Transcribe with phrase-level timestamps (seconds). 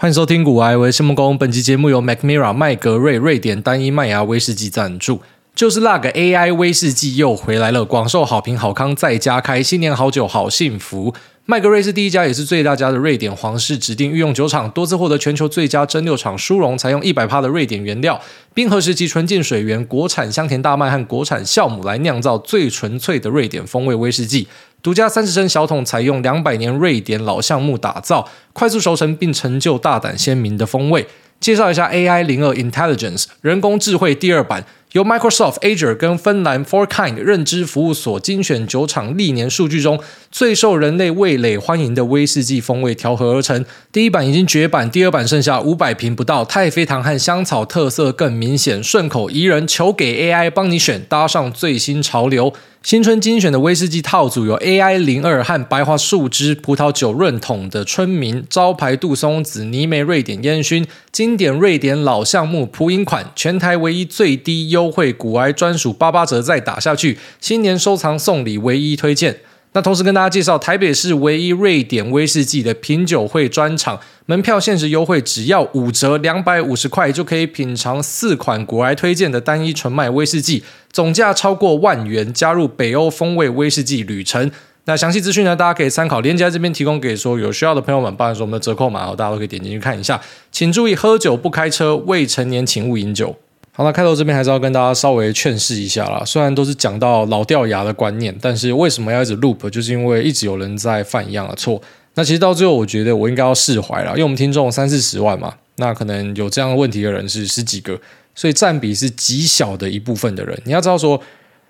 [0.00, 5.20] 欢迎收听股癌威新闻工，本期节目由 MacMira 麦格瑞瑞典单一麦芽威士忌赞助。
[5.54, 11.12] 就是那个 AI 威士忌又回来了，广受好评，好康再加开，新年好酒好幸福。
[11.44, 18.18] 麦格瑞是第一家也是最大家的瑞典皇室指定御用酒厂，多次获得全球最佳蒸馏厂殊荣，采用一百帕的瑞典原料，
[18.54, 24.48] 冰河时期纯净水源，国产香甜大麦和国产酵母来酿造最纯粹的瑞典风味威士忌。
[24.82, 31.06] 独家三十升小桶，采用两百年瑞典老橡木打造，快速熟成并成就大胆鲜明的风味。
[31.38, 34.64] 介绍一下 AI 零二 Intelligence 人工智慧第二版。
[34.92, 40.00] 由 Microsoft Azure 跟芬兰 Fourkind 认知服务所精选酒厂历年数据中
[40.32, 43.64] 最受人类味蕾欢迎的威士忌风味调和而成。
[43.92, 52.52] 第一版已经绝版，第二版剩下五百瓶不到，太妃糖和香草特色更明显，顺口宜人，求给 AI 帮你选，搭上最新潮流。
[52.82, 69.40] 新春精选的威士忌套组有 AI 零二和白桦树枝葡萄酒润桶的春茗，招牌杜松子泥煤瑞典烟熏，经典瑞典老橡木普饮款，全台唯一最低优惠股癌专属八八折再打下去，新年收藏送礼唯一推荐。
[69.72, 84.50] 那同时跟大家介绍，台北市唯一瑞典威士忌的品酒会专场，门票限时优惠，只要五折，两百五十块就可以品尝四款股癌推荐的单一纯麦威士忌，总价超过万元，加入北欧风味威士忌旅程。
[84.86, 90.20] 那详细资讯呢，大家可以参考链接这边提供给说有需要的朋友们，包含说我们的折扣码，大家都可以点进去看一下。
[90.50, 93.36] 请注意，喝酒不开车，未成年请勿饮酒。
[93.80, 96.22] 好，那开头这边还是要跟大家稍微劝示一下啦。
[96.22, 99.70] 虽然都是讲到老掉牙的观念，但是为什么要一直 loop？
[99.70, 101.80] 就是因为一直有人在犯一样的错。
[102.12, 107.98] 那其实到最后，我觉得我应该要释怀了，因为我们听众三四十万嘛，那可能有这样问题的人是十几个，
[108.34, 110.60] 所以占比是极小的一部分的人。
[110.66, 111.18] 你要知道说，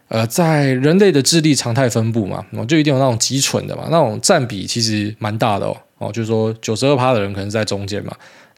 [0.08, 5.77] 呃，在人类的智力常态分布嘛，就一定有那种极蠢的嘛，那种占比其实蛮大的哦。
[5.98, 8.12] 哦，就是说九十二趴的人可能在中间嘛，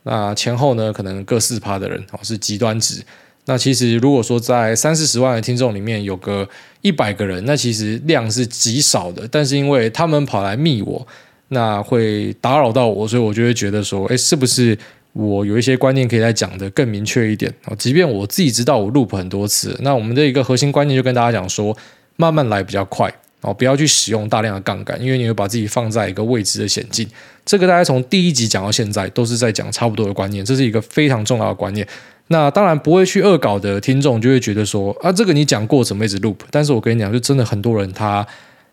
[0.05, 3.03] 那前后呢可能各四趴的人哦是极端值。
[3.45, 6.49] 那其实，如果说在三四十万的听众里面有个
[6.81, 9.27] 一百个人，那其实量是极少的。
[9.29, 11.05] 但是因为他们跑来密我，
[11.49, 14.79] 那会打扰到我，所以我就会觉得说，哎，是不是
[15.13, 17.53] 我有一些观念可以再讲得更明确一点？
[17.77, 21.77] 即便我自己知道我 loop 很多次，那我们的一个核心观念就跟大家讲说，
[22.15, 27.09] 慢慢来比较快哦，不要去使用大量的杠杆，因为你会把自己放在一个未知的险境。
[27.45, 31.85] 这个大家从第一集讲到现在都是在讲差不多的观念，这是一个非常重要的观念。
[32.29, 36.37] 那当然不会去恶搞的听众就会觉得说啊，这个你讲过怎么一直 loop？
[36.51, 38.27] 但是我跟你讲，就真的很多人他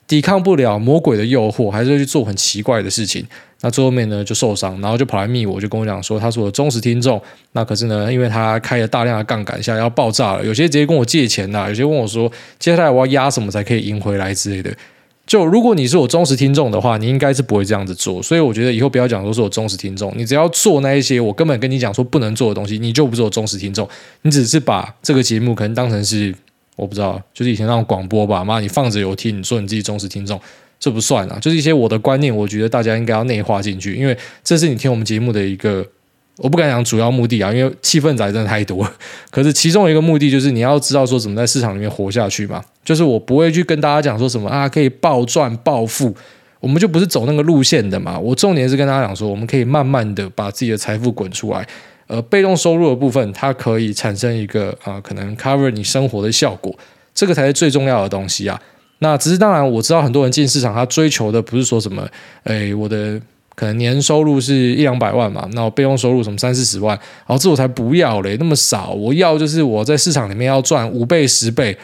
[0.07, 3.25] 抵抗不了魔鬼的诱惑，还是会去做很奇怪的事情。
[3.61, 7.21] 那最后面呢就受伤，然后就跑来密我，就跟我讲说他是我的忠实听众。
[7.51, 10.45] 那可是呢，因为他开了大量的杠杆，现在要爆炸了。
[10.45, 14.73] 有些直接跟我借钱呐，有些问我说接下来我要压什么才可以赢回来之类的。
[15.29, 23.87] 就如果你是我忠实听众的话，你应该是不会这样子做，所以我觉得以后不要讲说是我忠实听众，你只要做那一些我根本跟你讲说不能做的东西，你就不是我忠实听众，
[24.23, 26.33] 你只是把这个节目可能当成是
[26.75, 30.41] 我不知道，就是以前那种广播吧，妈你放着有听，你说你自己忠实听众，
[30.79, 35.85] 这不算啊，就是一些我的观念，我觉得大家应该要内化进去，因为这是你听我们节目的一个。
[36.41, 38.89] 我不敢讲主要目的啊，因为气氛仔真的太多。
[39.29, 42.63] 可是其中一个目的就是你要知道说怎么在市场里面活下去嘛。
[42.83, 46.15] 就是我不会去跟大家讲说什么啊可以暴赚暴富，
[46.59, 48.17] 我们就不是走那个路线的嘛。
[48.17, 51.67] 我重点是跟大家讲说，我们可以慢慢的把自己的财富滚出来。
[52.07, 56.73] 呃，被动收入的部分，它可以产生一个啊、可能 cover 你生活的效果，
[57.13, 58.59] 这个才是最重要的东西啊。
[58.99, 62.07] 那只是当然，我知道很多人进市场，他追求的不是说什么，
[62.43, 63.21] 哎，我的。
[63.59, 66.97] 可能年收入是一两百万嘛，那我备用收入什么三四十万，
[67.27, 71.77] 然后这我才不要嘞，那么少，我要就是我在市场里面要赚五倍十倍。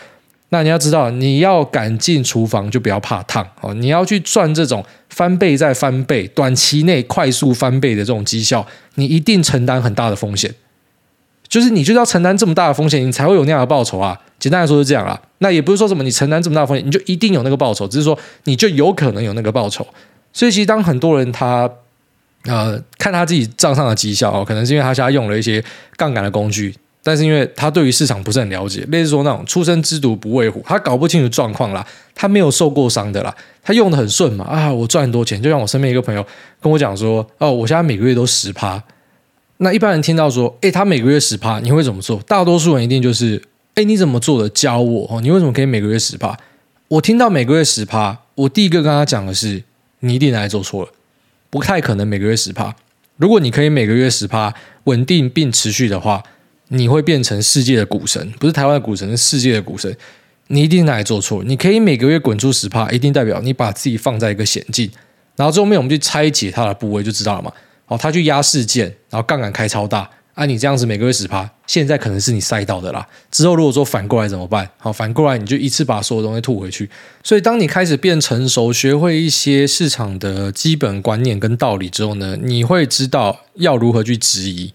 [0.50, 10.56] 那你要知道，你要敢进厨房就不要怕烫哦，你要去赚这种翻倍再翻倍，短期内快速翻倍的这种绩效，你一定承担很大的风险。
[11.50, 14.18] 就是你就是要承担这么大的风险，你才会有那样的报酬啊。
[14.40, 19.86] 简单来说是这样啊，那也不是说什么你承担这么大的风险，你就一定有那个报酬，只是说你就有可能有那个报酬。
[20.36, 21.68] 所以，其实当很多人他
[22.44, 25.64] 呃看他自己账上的绩效哦，可能是因为他现在用了一些
[25.96, 33.34] 杠杆的工具，但是因为他对于市场不是很了解，类似说那种初生之犊不畏虎，他搞不清楚状况啦，他没有受过伤的啦，
[33.64, 36.24] 他用得很顺嘛啊，我赚很多钱，就像我身边一个朋友
[36.62, 38.84] 跟我讲说，哦，我现在每个月都十趴。
[39.60, 42.20] 那一般人听到说，诶，他每个月十趴，你会怎么做？
[42.28, 43.42] 大多数人一定就是，
[43.76, 44.50] 诶，你怎么做的？
[44.50, 46.38] 教我哦，你为什么可以每个月十趴？
[46.90, 49.64] 我听到每个月十趴，我第一个跟他讲的是。
[50.06, 50.92] 你一定哪里做错了，
[51.50, 52.76] 不太可能每个月十趴。
[53.18, 54.54] 如果你可以每个月十趴
[54.84, 56.22] 稳定并持续的话，
[56.68, 59.96] 你会变成世界的股神，不是台湾的股神，是世界的股神。
[60.48, 61.46] 你一定哪里做错了？
[61.46, 64.92] 你可以每个月滚出十趴，一定代表你把自己放在一个险境。
[65.36, 67.52] 然后最后面我们去拆解它的部位，就知道了嘛。
[67.88, 70.08] 哦，他去压事件，然后杠杆开超大。
[70.36, 73.08] 啊，你这样子每个月十趴，现在可能是你赛道的啦。
[73.32, 74.70] 之后如果说反过来怎么办？
[74.78, 76.90] 好，反过来你就一次把所有东西吐回去。
[77.24, 84.74] 所以，当你开始变成熟，学会一些市场的基本观念跟道理之后呢，你会知道要如何去质疑。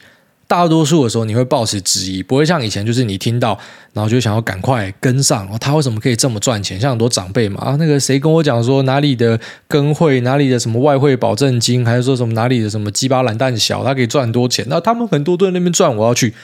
[0.51, 3.57] 大多数的时候，你会抱持质疑，不会像以前，就是你听到，
[3.93, 5.47] 然后就想要赶快跟上。
[5.47, 6.81] 哦，他为什么可以这么赚钱？
[6.81, 9.39] 像很多长辈嘛，啊，那个谁跟我讲说哪里的
[9.69, 14.67] 跟会，哪里的什么外汇保证金，还是说什么哪里的什么鸡巴懒蛋小，他可以赚很多钱。
[14.69, 16.35] 那他们很多都在那边赚，我要去。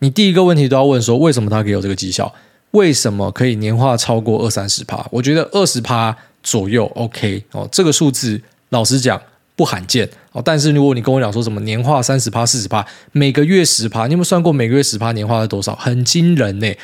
[0.00, 2.34] 你第一个问题都要问说，为什么他可以有这个绩效？
[2.72, 5.06] 为什么可以年化超过二三十趴？
[5.12, 9.22] 我觉得二十趴左右 OK 哦，这个数字老实讲。
[9.54, 15.74] 不罕见哦，但是如果你跟我讲说什么年化三十趴、四十趴，每个月十趴，你有没有算过每个月十趴年化是多少？
[15.76, 16.74] 很惊人呢！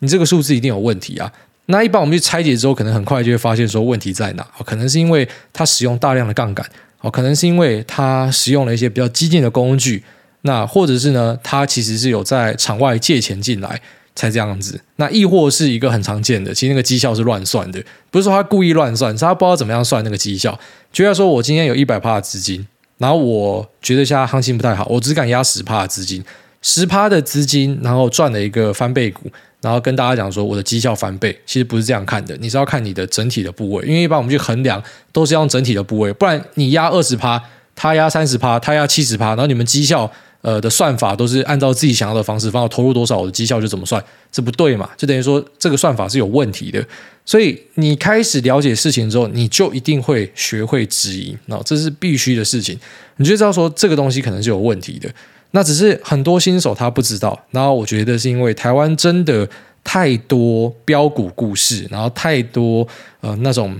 [0.00, 1.32] 你这个数字一定有问题啊！
[1.66, 4.46] 那一般我们去拆解之后，可能很快就会发现说问题在哪？
[4.64, 6.64] 可能是因为它使用大量的杠杆，
[7.00, 10.04] 哦，可能是因为它使用了一些比较激进的工具，
[10.42, 13.80] 那或者是呢，它其实是有在场外借钱进来。
[14.18, 17.80] 才这样子，那亦或是一个很常见的，其实那个绩效是乱算的，
[18.10, 20.58] 不是说他故意乱算，是他不知道怎么样算那个绩效。
[20.92, 22.66] 就要说我今天有一百趴的资金，
[22.96, 26.24] 然后我觉得现在行情不太好，我只敢压十趴的资金，
[26.62, 29.30] 十趴的资金，然后赚了一个翻倍股，
[29.62, 34.82] 然后跟大家讲说我的绩效翻倍，其实不是这样看的，你是要看你的整体的部位，因为一般我们去衡量
[35.12, 37.40] 都是用整体的部位，不然你压二十趴，
[37.76, 40.10] 他压三十趴，他压七十趴，然后你们绩效。
[40.40, 44.88] 呃的算法都是按照自己想要的方式，放到投入多少，我的绩效就怎么算，这不对嘛？
[44.96, 46.84] 就等于说这个算法是有问题的。
[47.24, 52.78] 所以你开始了解事情之后，你就一定会学会质疑，那这是必须的事情。
[53.16, 55.10] 你就知道说这个东西可能是有问题的。
[55.50, 57.38] 那只是很多新手他不知道。
[57.50, 59.48] 然后我觉得是因为台湾真的
[59.84, 62.86] 太多标股故事，然后太多
[63.20, 63.76] 呃那种。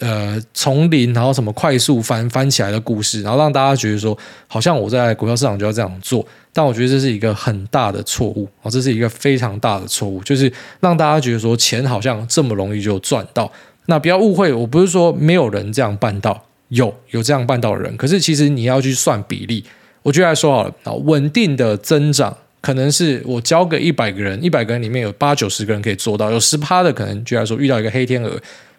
[0.00, 6.26] 呃，从零然后什么快速翻翻起来的故事，然后让大家觉得说，好像我在股票市场就要这样做。
[6.52, 13.50] 但我觉得这是一个很大的错误啊，这是一个非常大的错误，就是让大家觉得说钱好像这么容易就赚到。
[13.86, 17.96] 那不要误会，我不是说没有人这样办到，有有这样办到的人。
[17.96, 19.64] 可是其实你要去算比例，
[20.02, 28.36] 我就来说好了啊，稳定的增长可能是我交个一百个人，一百个人里面有八九十个人可以做到，有十趴的可能就来说遇到一个黑天鹅。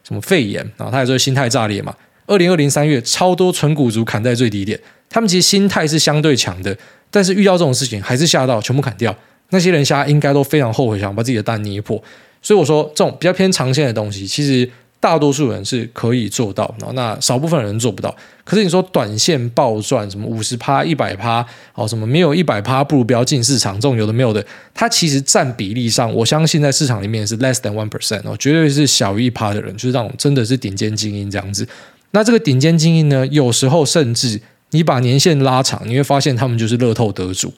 [0.10, 0.90] 什么肺炎啊？
[0.92, 1.96] 他也说心态炸裂嘛。
[2.26, 4.78] 二零二零三月，超多纯股族砍在最低点，
[5.10, 6.78] 他们其实心态是相对强的，
[7.10, 9.16] 但是遇到这种事情还是吓到，全部砍掉。
[9.52, 12.04] 那些人现在应该都非常后悔，想把自己的蛋捏破。
[12.42, 14.70] 所以我说，这种比较偏长线的东西，其实。
[15.00, 18.14] 大多数人是可以做到，那少部分人做不到。
[18.44, 31.68] 可是你说短线暴赚，什么五十趴、一百趴，哦，什么没有一百趴不如不要进市场，这种有的没有的，它其实占比例上，我相信在市场里面是 less than one percent 哦，绝对是小于一趴的人，就是这种真的是顶尖精英这样子。
[32.12, 34.42] 那这个顶尖精英呢，有时候甚至
[34.72, 37.54] 你把年限拉长，你会发现他们就是乐透得主。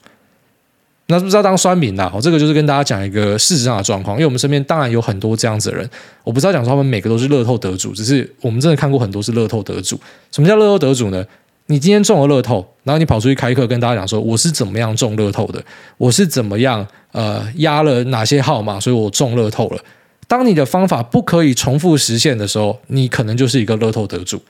[1.12, 5.88] 那不知道当酸民啦，这个就是跟大家讲一个事实上的状况，因为我们身边当然有很多这样子的人，
[6.24, 10.00] 我不知道讲说他们每个都是乐透得主，只是我们真的看过很多是乐透得主。
[10.30, 11.24] 什么叫乐透得主呢？
[11.66, 15.62] 你今天中了乐透，然后你跑出去开课跟大家讲说我是怎么样中乐透的，
[15.96, 19.80] 我是怎么样呃压了哪些号码，所以我中乐透了。
[20.26, 24.42] 当你的方法不可以重复实现的时候，你可能就是一个乐透得主。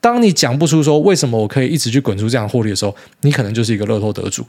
[0.00, 4.44] 当你讲不出说为什么我可以一直去滚出这样获利的时候，你可能就是一个乐透得主。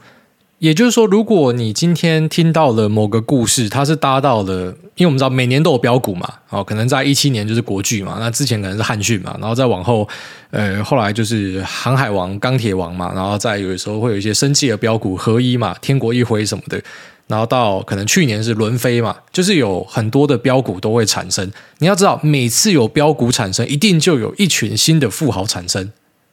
[0.60, 10.06] 也就是说，如果你今天听到了某个故事，它是搭到了，因为我们知道每年都有标股嘛，哦，可能在一七年就是国巨嘛，那之前可能是汉讯嘛，然后再往后，
[10.50, 16.78] 呃，后来就是航海王、钢铁王嘛，然后再有的时候会有一些生气的标股合一嘛，天国一辉什么的，
[17.26, 21.50] 然后到可能去年是轮飞嘛，就是有很多的标股都会产生。
[21.78, 25.90] 你要知道，每次有标股产生，一定就有一群新的富豪产生。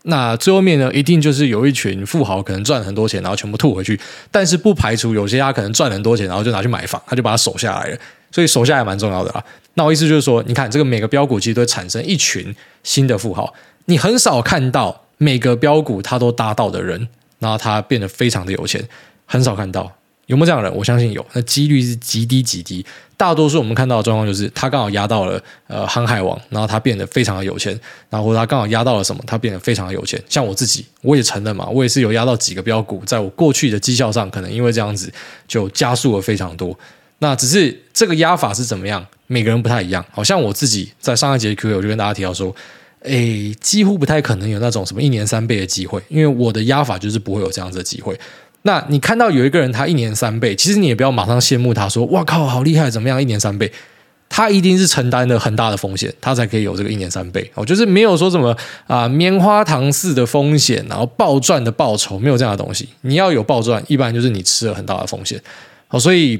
[0.10, 4.00] 那最后面呢，一定就是有一群富豪可能赚很多钱，然后全部吐回去。
[4.32, 7.98] 但是不排除有些他可能赚很多钱，然后就拿去买房，他就把它守下来了。
[8.32, 9.44] 所以守下来蛮重要的啦。
[9.74, 13.54] 那我意思就是说，你看这个每个标股其实都会产生一群新的富豪，
[13.86, 17.08] 你很少看到每个标股他都搭到的人，
[17.40, 18.82] 然后他变得非常的有钱，
[19.26, 19.92] 很少看到。
[20.28, 20.78] 有没有这样的人？
[20.78, 22.86] 我相信有，那几率是极低极低。
[23.16, 27.78] 大多数我们看到的状况就是，他刚好压到了呃航海王，然后他变得非常的有钱，
[28.10, 30.22] 然后他刚好压到了什么，他变得非常的有钱。
[30.30, 35.12] 像我自己，我也承认嘛，我也是有压到几个标股，在我过去的绩效上，可能因为这样子
[35.48, 36.78] 就加速了非常多。
[37.20, 40.06] 那只是这个压法是怎么样，每个人不太一样。
[40.12, 42.56] 好像我自己在上一节 Q&A 我就跟大家提到说，
[43.02, 48.16] 诶，几乎不太可能有那种什么一年三倍的机会，因为我的压法就是不会有这样子的机会。
[48.68, 53.72] 那你看到有一个人他一年三倍，其实你也不要马上羡慕他说，哇靠，好厉害，怎么样一年三倍？
[54.28, 58.54] 他一定是承担了很大的风险，他才可以有这个一年三倍哦，就是没有说什么
[58.86, 62.90] 啊棉花糖似的风险，然后暴赚的报酬，没有这样的东西。
[63.04, 65.42] 你要有暴赚，一般就是你吃了很大的风险。
[65.88, 66.38] 好，所以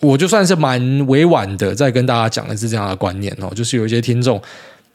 [0.00, 4.38] 我就算是蛮委婉的在跟大家讲的是这样的观念哦，就是有一些听众。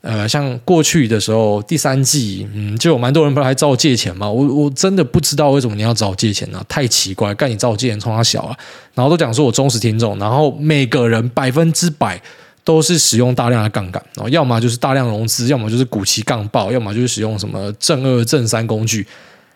[0.07, 4.29] 呃，像过去的时候，第三季，嗯，就有蛮多人不是来找我借钱嘛。
[4.29, 6.63] 我我真的不知道为什么你要找我借钱呢？
[6.69, 8.55] 太奇怪，干你找我借钱冲他小啊。
[8.93, 12.21] 然后都讲说我忠实听众，然后每个人百分之百
[12.63, 19.07] 都是使用大量的杠杆，然后要么就是大量融资，要么就是股期杠爆，要么就是使用什么正二、正三工具。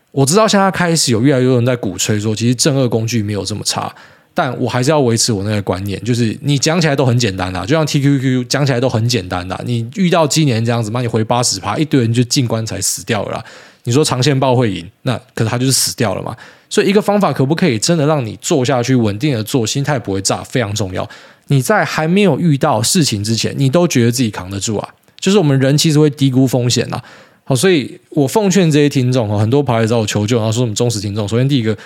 [0.10, 3.94] 我知道现在开始有越来越多人在鼓吹说，其实正二工具没有这么差。
[4.42, 9.62] 但我还是要维持我那个观念，就是你讲起来都很简单的，就像 TQQ 讲起来都很简单的。
[9.66, 13.46] 你遇到今年这样子，帮你回八十趴，一堆人就进棺材死掉了啦。
[13.84, 16.34] 你说长线报会赢，那可是他就是死掉了嘛。
[16.70, 21.06] 所以一个方法可不可以真的让你做下去，稳定的做，心态不会炸，非常重要。
[21.48, 24.88] 你在还没有遇到事情之前，你都觉得自己扛得住啊。
[25.20, 27.04] 就是我们人其实会低估风险啊。
[27.44, 31.28] 好，所以我奉劝这些听众，很多跑来找我求救，然后说我们忠实听众。
[31.28, 31.78] 首先第一个。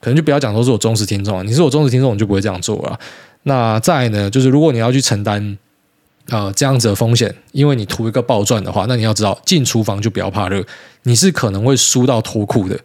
[0.00, 2.98] 可能就不要讲说是我忠实听众啊，你是我忠实听众，你就不会这样做了。
[3.42, 5.58] 那再呢，就是如果你要去承担
[6.28, 10.64] 呃这样子的风险，因为你图一个暴赚的话，那你要知道进厨房就不要怕热，
[11.02, 12.78] 你是可能会输到脱裤的，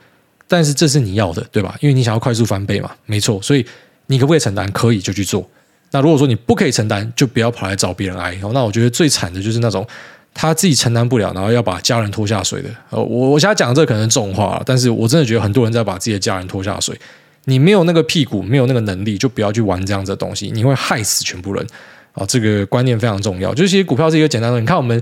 [0.48, 1.76] 但是这是你要的，对吧？
[1.82, 3.42] 因为你想要快速翻倍嘛，没错。
[3.42, 3.66] 所以
[4.08, 4.72] 你可不可以承担？
[4.72, 5.48] 可以就去做。
[5.92, 8.36] 那如果说你不可以承担，就不要跑来找别人挨。
[8.54, 9.86] 那我觉得最惨的就是那种。
[10.34, 12.70] 他自己承担不了，然后要把家人拖下水的。
[12.90, 17.00] 呃，我我现在讲的这可能重话，但是我真的觉得很多人在把自己的家人拖下水。
[17.46, 21.66] 你没有那个屁股，没有那个能力，就不要去玩这样子的东西，你会害死全部人。
[22.14, 23.54] 啊，这个观念非常重要。
[23.54, 25.02] 就是其实股票是一个简单的，你看我们。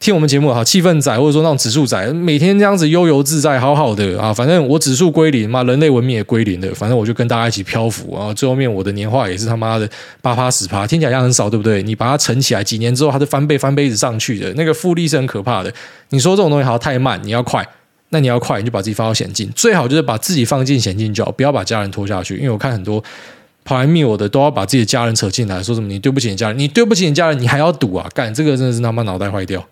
[0.00, 8.34] 听我们节目哈，气氛仔或者说那种指数仔，每天这样子悠游自在，好好的啊，反正我指数归零嘛，人类文明也归零的，反正我就跟大家一起漂浮啊。
[8.34, 9.88] 最后面我的年化也是他妈的
[10.20, 11.82] 八趴十趴，听起来像很少，对不对？
[11.82, 15.72] 你把它乘起来，几年之后它是翻倍翻倍子上去的，那个复利是很可怕的。
[16.10, 17.66] 你说这种东西好像太慢，你要快，
[18.10, 22.36] 那你要快，你就把自己放到险境，最好就是把自己放进险境就好，不要把家人拖下去。
[22.36, 23.02] 因为我看很多
[23.64, 28.06] 跑来密我的，都要把自己的家人扯进来，说什么你对不起你家人，你对不起你家人，你还要赌啊？
[28.12, 29.64] 干这个真的是他妈脑袋坏掉。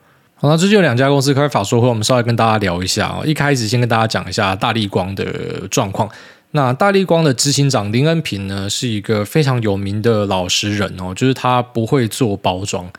[0.43, 3.23] 好，那最近有两家公司开法说会，我们稍微跟大家聊一下哦。
[3.25, 5.25] 一开始先跟大家讲一下大立光的
[5.71, 6.11] 状况。
[6.51, 12.91] 那大立光的执行长林恩平呢，是一个非常有名的老实人哦，就是他不会做包装。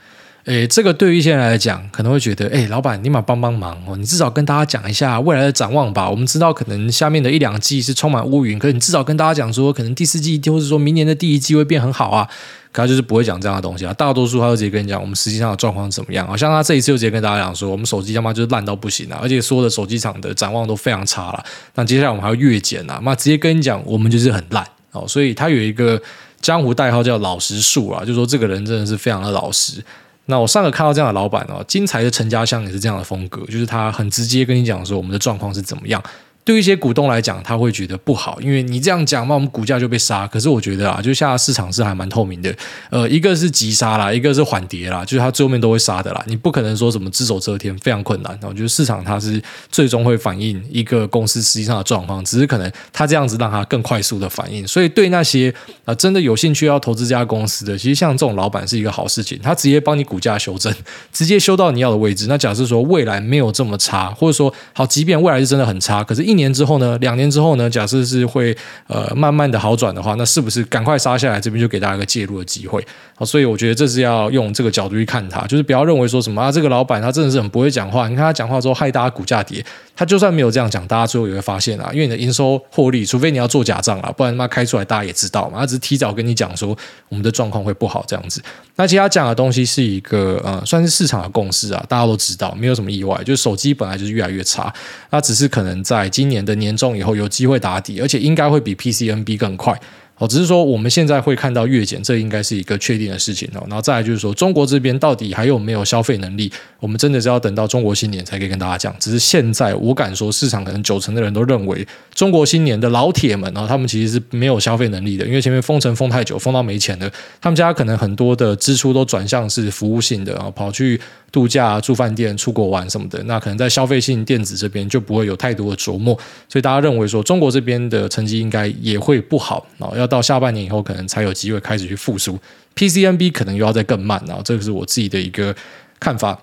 [0.46, 6.10] 诶，这个对于一些人来讲，可能会觉得，诶，老板，你马帮帮忙哦，你至少跟大家讲一下未来的展望吧。
[6.10, 12.30] 我们知道，可能下面的一两季是充满乌云，可是你至少跟大家讲说，可能第四季或者说明年的第一季会变很好啊。
[12.74, 13.94] 他就是不会讲这样的东西啊。
[13.94, 16.36] 大多数他都直接跟你讲，我们实际上的状况怎么样啊？
[16.36, 21.44] 像他这一次就直接跟大家讲说，我们手机他妈就是烂到不行啊，而且所有的手机厂的展望都非常差了。
[21.76, 25.06] 那接下来我们还要月减啊，那直接跟你讲，我们就是很烂哦。
[25.08, 26.02] 所以他有一个
[26.42, 29.84] 江湖代号叫老实树啊，就说这个人真的是非常的老实。
[30.26, 36.02] 那我上个看到这样的老板哦，精彩的陈家乡也是这样的风格，就是他很直接跟你讲说我们的状况是怎么样。
[36.46, 40.28] 对于一些股东来讲，他会觉得不好，因为你这样讲嘛，我们股价就被杀。
[40.28, 42.54] 可是我觉得啊，就现在市场是还蛮透明的，
[42.90, 46.24] 呃，一个是急杀啦，一个是缓跌啦，就是它最后面都会杀的啦。
[46.28, 48.38] 你不可能说什么只手遮天，非常困难。
[48.44, 54.68] 我觉得市场它是最终会反映一个公司实际上的状况，只是可能它这样子让它更快速的反应。
[54.68, 55.54] 所以对那些
[55.86, 60.74] 啊、真的有兴趣要投资这家公司的，其实像这种老板是一个好事情，他直接帮你股价修正，
[61.12, 62.26] 直接修到你要的位置。
[62.28, 68.56] 那假设说未来没有这么差，或者说好，即便未来是真的很差，可是一一年之后呢，两年之后呢，假设是会
[68.88, 71.40] 呃慢慢的好转的话，那是不是赶快杀下来？
[71.40, 72.84] 这边就给大家一个介入的机会。
[73.16, 78.08] 好，所以我觉得这是要用这个角度去看它，就是不要认为说什么啊，这个老板他真的是很不会讲话。
[78.08, 79.64] 你看他讲话之后害大家股价跌，
[79.96, 85.60] 他就算没有这样讲，大家最后也会发现啊，因为你的营收获利，除非你要做假账啊，不然他妈开出来大家也知道嘛。
[85.60, 86.76] 他只是提早跟你讲说
[87.10, 88.42] 我们的状况会不好这样子。
[88.76, 93.16] 那其他讲的东西是一个呃算是市场的共识啊，大家都知道，没有什么意外。
[93.24, 94.74] 就是手机本来就是越来越差，
[95.12, 99.80] 那只是可能在今年的年中以后有机会打底，而且应该会比 PCNB 更快。
[100.28, 103.64] 只是说我们现在会看到月减，这应该是一个确定的事情哦。
[103.68, 106.52] 然后再来就是说，中国这边到底还有没有消费能力？
[106.80, 108.96] 我们真的是要等到中国新年才可以跟大家讲。
[109.00, 117.12] 只是现在我敢说，市场可能九成的人都认为，中国新年的老铁们啊，他们其实是没有消费能力的，因为前面封城封太久，封到没钱了。
[117.42, 121.00] 他们家可能很多的支出都转向是服务性的啊，跑去。
[121.34, 126.16] 度假、住饭店、出国玩什么的，那可能在消费性电子这边就不会有太多的琢磨，
[126.48, 132.38] 所以大家认为说中国这边的成绩应该也会不好，然后要到下半年以后可能才有机会开始去复苏
[132.76, 135.54] ，PCNB 可能又要再更慢，然后这个是我自己的一个
[136.00, 136.40] 看法。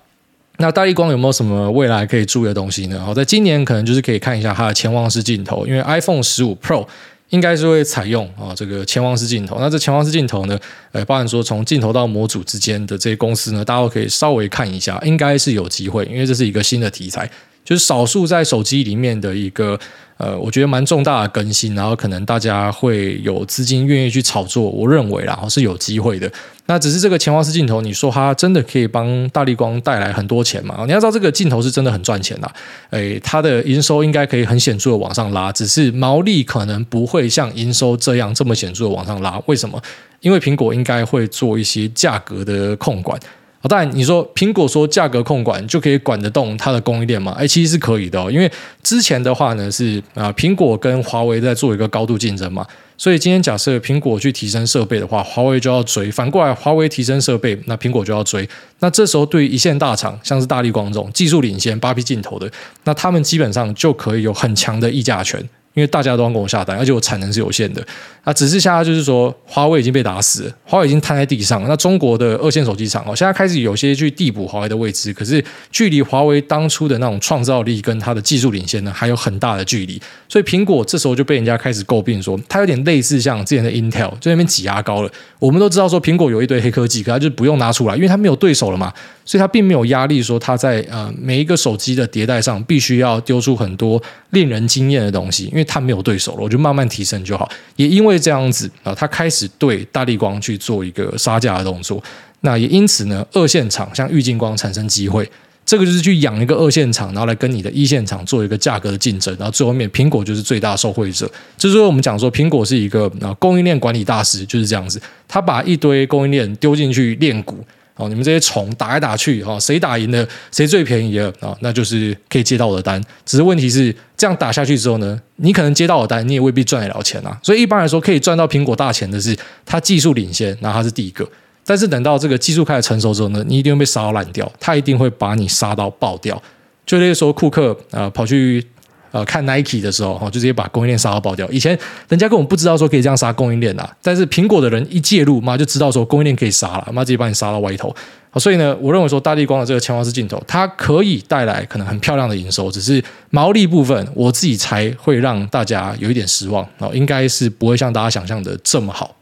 [0.56, 2.98] 那大立光有没有什么未来可以注意的东西呢？
[2.98, 6.84] 好，在今年可能就是可以看一下它的潜望式镜头，因为 iPhone 十五 Pro。
[7.30, 9.56] 应该是会采用啊这个潜望式镜头。
[9.58, 10.58] 那这潜望式镜头呢，
[10.92, 17.28] 呃，包含说从镜头到模组之间的这些公司呢，大家都可以稍微看一下，应该是有机会，因为这是一个新的题材，
[17.64, 19.78] 就是少数在手机里面的一个。
[20.20, 26.30] 呃，我觉得蛮重大的更新，然后可能大家会有资金愿意去炒作，我认为然后是有机会的。
[26.66, 30.84] 那只是这个潜望式镜头，你说它真的可以帮大立光带来很多钱吗？
[30.84, 32.52] 你要知道这个镜头是真的很赚钱的，
[32.90, 39.42] 诶，它的营收应该可以很显著的往上拉，只是毛利可能不会像营收这样这么显著的往上拉。
[39.46, 39.80] 为什么？
[40.20, 43.18] 因为苹果应该会做一些价格的控管。
[43.60, 47.34] 啊，当然，你说苹果说价格控管就可以管得动它的供应链吗？
[47.38, 48.50] 哎，其实是可以的哦，因为
[48.82, 58.48] 之前的话呢是啊，苹果跟华为在做一个高度竞争嘛，所以今天假设苹果去提升设备的话，华为就要追；反过来，华为提升设备，那苹果就要追。
[58.78, 62.50] 那这时候对于一线大厂，像是大力光这种技术领先、八 P 镜头的，
[62.84, 65.46] 那他们基本上就可以有很强的议价权。
[65.74, 67.84] 因为大家都要跟我下单，而且我产能是有限的
[68.24, 71.68] 啊，只是现在就是说，华为已经被打死了，华为已经瘫在地上了。
[71.68, 80.00] 那中国的二线手机厂哦，现在开始有些去递补华为的位置，可是距离华为当初的那种创造力跟它的技术领先呢，还有很大的距离。
[80.28, 85.10] 所以苹果这时候就被人家开始诟病说，它有点类似像之前的 Intel，就那边挤牙膏了。
[85.38, 88.92] 我们都知道说，苹果有一堆黑科技，可它就不用拿出来，因为它没有对手了嘛。
[89.24, 97.46] 所以它并没有压力，说它在呃每一个手机的迭代上必须要丢出很多令人惊艳的东西，因为因为他没有对手了，我就慢慢提升就好。
[97.76, 102.02] 也因为这样子啊，它开始对大立光去做一个杀价的动作。
[102.40, 105.30] 那也因此呢，二线厂像玉晶光产生机会，
[105.66, 111.30] 这个就是去养一个二线厂，然后来跟你的一线厂做一个价格的竞争，然后最后面苹果就是最大受惠者。
[111.58, 114.98] 就是说我们讲说苹果是一个啊供应链管理大师，就是这样子，
[115.28, 117.62] 他把一堆供应链丢进去炼股。
[118.00, 121.54] 哦，你们这些虫打来打去，哈，谁打赢了，谁最便宜了啊？
[121.60, 123.00] 那就是可以接到我的单。
[123.26, 127.38] 只是问题是，这样打下去之后呢，你可能接到我的单，你也未必赚得了钱啊。
[127.42, 131.28] 所以一般来说，可以赚到苹果大钱的是它技术领先，然后它是第一个。
[131.66, 136.42] 但是等到这个技术开始成熟之后呢，你一定会被杀烂掉，它一定会把你杀到爆掉。
[136.86, 138.66] 就那个时候，库克啊跑去。
[139.12, 141.48] 呃，看 Nike 的时候，哈，就直接把供应链杀到爆掉。
[141.50, 141.76] 以前
[142.08, 147.94] 人家根本不知道说可以这样杀供应链的，但是苹果的人一介入，妈就知道说供应链可以杀了，妈直接把你杀到歪头。
[148.36, 156.64] 所以呢，我认为说大立光的这个潜望式镜头，它可以带来可能很漂亮的营收，只是毛利部分，我自己才会让大家有一点失望。
[156.78, 159.16] 哦，应该是不会像大家想象的这么好。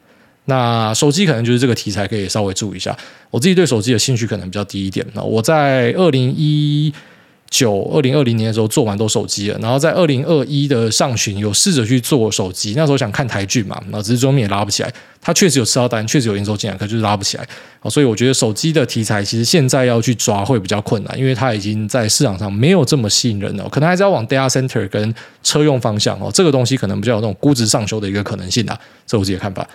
[0.44, 2.94] 那手机可能就是这个题材可以稍微注意一下。
[3.30, 5.06] 我自己对手机的兴趣可能比较低一点。
[5.14, 6.92] 那我在二零一。
[7.50, 14.92] 九二零二零年的时候做蛮多手机了，然后在二零二一的上旬有试着去做手机，那时候想看台剧嘛，那只是桌面也拉不起来。
[15.20, 17.48] 它确实有吃到单，确实有营收进来，可就是拉不起来。
[17.90, 29.66] 所以我觉得手机的题材其实现在要去抓会比较困难，因为它已经在市场上没有这么吸引人了，可能还是要往 data center 跟车用方向哦，这个东西可能比较有那种估值上修的一个可能性啊，这我自己的看法。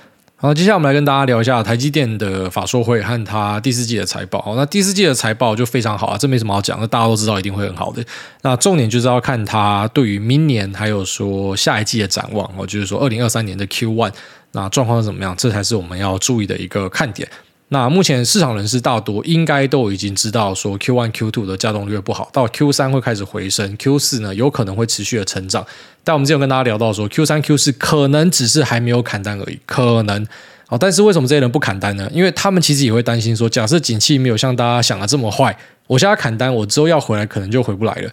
[0.44, 4.42] 好，接下来我们来跟大家聊一下台积电的法说会和它第四季的财报。
[4.42, 8.04] 好，那第四季的财报就非常好啊，这没什么好讲，那大家都知道一定会很好的。
[8.42, 14.12] 那重点就是要看它对于明年还有说下一季的展望哦，就是说二零二三年的 Q one
[14.52, 17.26] 那状况是怎么样，这才是我们要注意的一个看点。
[17.74, 25.66] 那目前市场人士大多应该都已经知道，说 Q one、Q two 的稼动率不好，到 Q 三会开始回升，Q 四呢有可能会持续的成长。
[26.04, 30.24] 但我们之前有跟大家聊到说，Q 三、Q 四可能只是还没有砍单而已，可能。
[30.68, 32.08] 好，但是为什么这些人不砍单呢？
[32.14, 35.58] 因为他们其实也会担心说，假设景气没有像大家想的这么坏，
[35.88, 38.10] 我现在砍单，我之后要回来可能就回不来了。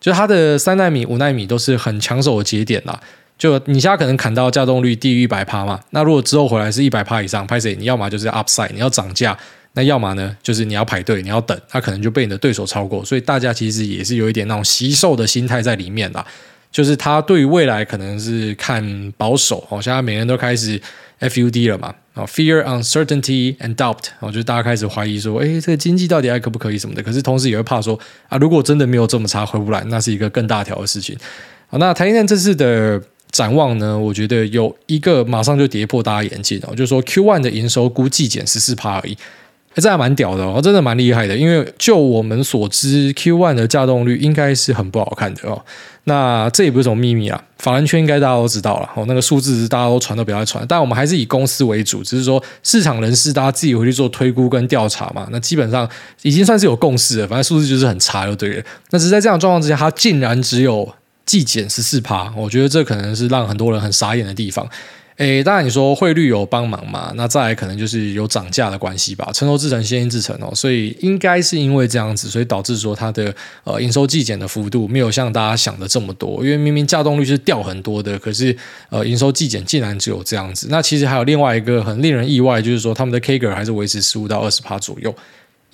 [0.00, 3.00] 就是它的三奈米、五奈米都是很抢手的节点啦。
[3.38, 7.74] 就你现在可能砍到价动率低于一百趴嘛，那如果之后回来是一百趴以上，拍谁？
[7.74, 9.36] 你要么就是 upside，你要涨价，
[9.74, 13.04] 那要么呢就是你要排队，你要等，他可能就被你的对手超过。
[13.04, 16.26] 所以大家其实也是有一点那种惜售的心态在里面啦。
[16.72, 20.80] 就是他对于未来可能是看保守哦，现在每人都开始
[21.20, 27.02] FUD 了嘛，啊，Fear, Uncertainty and Doubt，哦，就大家开始怀疑说，诶，这个经济到底还可不可以什么的？
[27.02, 31.16] 可是同时也会怕说，啊，如果真的没有这么差，回不来，那是一个更大条的事情。
[31.68, 33.02] 好，那台积电这次的。
[33.36, 39.14] 展望呢，我觉得有一个马上就跌破大家眼镜哦，就是说 Q one 的营收估计减十四趴而已，
[39.74, 41.36] 这还蛮屌的哦，真的蛮厉害的。
[41.36, 45.62] 因为就我们所知，Q1 的架动率应该是很不好看的哦。
[46.04, 49.04] 那这也不是什么秘密啊，法人圈应该大家都知道了哦。
[49.06, 55.28] 那个数字大家都传都不要传，但我们还是以公司为主，只是说市场人士大家自己回去做推估跟调查嘛。
[55.30, 55.86] 那基本上
[56.22, 58.64] 已经算是有共识了，反正数字就是很差就对了。
[58.92, 60.88] 那只是在这样状况之下，它竟然只有。
[61.26, 64.66] 季减十四趴，我觉得这可能是让很多人很傻眼的地方。
[65.16, 69.30] 诶，当然你说汇率有帮忙嘛，那再来可能就是有涨价的关系吧。
[69.32, 73.34] 成熟制成、先进制成哦，所以应该是因为这样子，所以导致说它的
[73.64, 76.44] 呃营收季减的幅度没有像大家想的这么多。
[76.44, 78.54] 因为明明价动率是掉很多的，可是
[78.90, 80.68] 呃营收季减竟然只有这样子。
[80.70, 85.14] 那其实还有另外一个很令人意外，就是说他们的 KGR 还是维持十五到二十趴左右。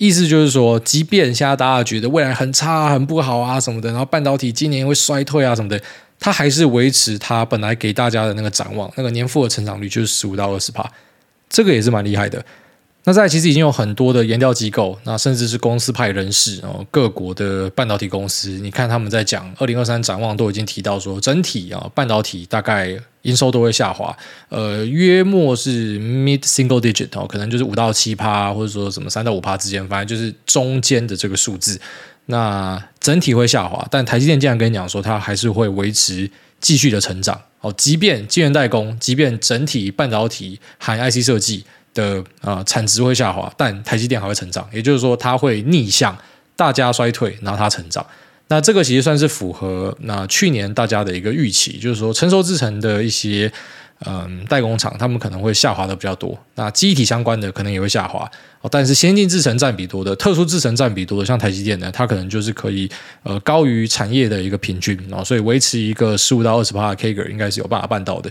[0.05, 5.81] 意思就是说，即便现在大家觉得未来很差、很不好啊什么的，然后半导体今年会衰退啊什么的。
[6.19, 10.85] 它还是维持它本来给大家的那个展望，那个年复合成长率就是十五到二十趴，
[11.49, 12.43] 这个也是蛮厉害的。
[13.05, 24.15] 那在其实已经有很多的研调机构，那甚至是公司派人士哦，各国的半导体公司，你看他们在讲二零二三展望，都已经提到说，整体啊半导体大概营收都会下滑，
[24.47, 31.79] 呃，约莫是 mid single digit 哦，可能就是五到七趴，或者说什么三到五趴之间，反正就是中间的这个数字。
[32.27, 37.73] 那整体会下滑，但台积电竟然跟你讲说，它还是会维持继续的成长哦。
[37.77, 44.67] 即便晶圆代工，即便整体半导体含 IC 设计的啊、产值会下滑，但台积电还会成长。
[44.73, 46.17] 也就是说，它会逆向
[46.55, 48.05] 大家衰退，然后它成长。
[48.47, 53.51] 那这个其实算是符合那去年大家的一个预期，就是说成熟制程的一些。
[54.05, 58.29] 嗯，代工厂他们可能会下滑的比较多，那机体相关的可能也会下滑
[58.59, 58.67] 哦。
[58.69, 62.89] 但是先进制程占比多的、特殊制程占比多的，像台积电呢，它可能就是可以
[63.21, 68.29] 呃高于产业的一个平均哦，所以维持一个十五到二十趴的 CAGR 应该是有办法办到的。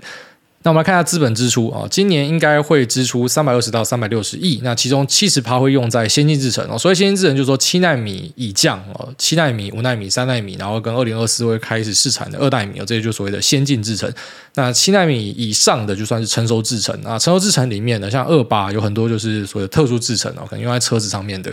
[0.65, 6.79] 那我们来看一下资本支出啊，今年应该会支出三百二十到三百六十亿，那其中七十趴会用在先进制程哦。
[6.79, 14.13] 所以先进制程就是说七奈米以降哦，七奈米、五奈米、三奈米，然后跟二零二四会开始试产的二奈米哦，这些就所谓的先进制程。
[14.55, 21.53] 那七奈米以上的就算是成熟制程啊，成熟制程里面呢，像二八有很多就是所谓的特殊制程哦，可能用在车子上面的。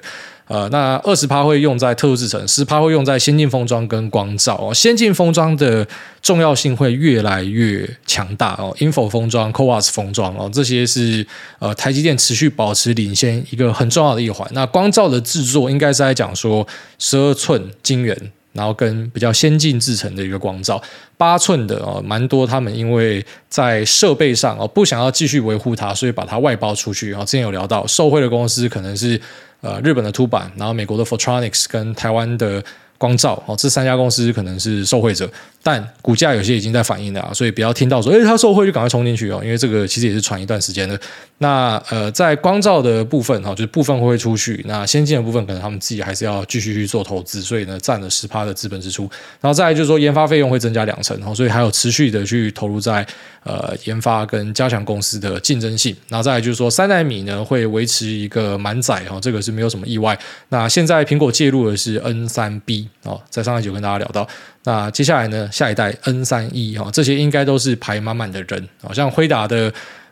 [0.49, 4.73] 呃，那二十趴会用在特殊制程，十趴会用在先进封装跟光罩哦。
[4.73, 5.87] 先进封装的
[6.23, 8.75] 重要性会越来越强大哦。
[8.79, 11.23] InFO 封装、CoWoS 封装哦，这些是
[11.59, 14.49] 呃台积电持续保持领先一个很重要的一环。
[14.51, 18.19] 那光罩的制作应该是在讲说十二寸晶圆，
[18.53, 20.81] 然后跟比较先进制程的一个光罩，
[21.15, 27.11] 八寸的哦，蛮多他们因为在设备上哦不想要继续维护它，所以把它外包出去。
[27.11, 29.21] 然后之前有聊到受惠的公司可能是。
[29.61, 32.63] 呃，日本的凸版，然后美国的 Photronics 跟台湾的
[32.99, 35.27] 光照，哦，这三家公司可能是受惠者，
[35.63, 40.99] 但股价有些已经在反应了啊，所以不要听到说，诶，它受惠就赶快冲进去哦，因为这个其实也是传一段时间的。
[41.37, 49.09] 那呃，在光照的部分哈，就是部分会出去，那先进的部分可能他们自己还是要继续去做投资，所以呢，占了十趴的资本支出。
[49.39, 53.07] 然后再来就是说，研发费用会增加两成，所以还有持续的去投入在
[53.45, 55.95] 呃研发跟加强公司的竞争性。
[56.09, 60.19] 然后再来就是说，三奈米呢会维持一个满载哈，这个是没有什么意外。
[60.49, 64.27] 那现在苹果介入的是 N 三 B 哦，在上一集跟大家聊到。
[64.63, 69.71] 那接下来呢，下一代 N 三 E 哈，这些应该都是排满满的人，好像辉达的。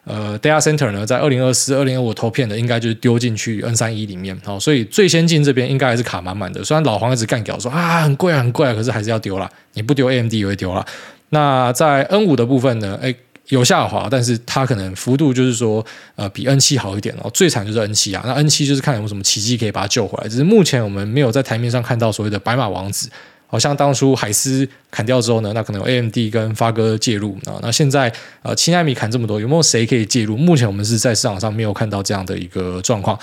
[0.09, 6.63] 呃，data center 呢，在二零二四、二零二五投片的，应该就是丢进去 N 三一里面，好，所以最先进这边应该还是卡满满的。
[6.63, 9.51] 虽然老黄一直干譙说啊，很贵啊，很贵，可是还是要丢了。
[9.73, 10.85] 你不丢 AMD 也会丢了。
[11.27, 13.13] 那在 N 五的部分呢，哎，
[13.49, 17.29] 有下滑，但是它可能幅度就是说，呃，比 N 七好一点哦。
[17.33, 20.27] 最惨就是 N 七啊，那 N 七就是看有没有什么奇迹可以把它救回来。
[20.29, 23.09] 只是目前我们没有在台面上看到所谓的白马王子。
[23.49, 27.55] 好像当初海思砍掉之后呢，那可能有 AMD 跟发哥介入啊。
[27.61, 30.35] 那现在呃，七纳米砍这么多，有没有谁可以介入？
[30.35, 33.17] 目前我们是在市场上没有看到这样的一个状况。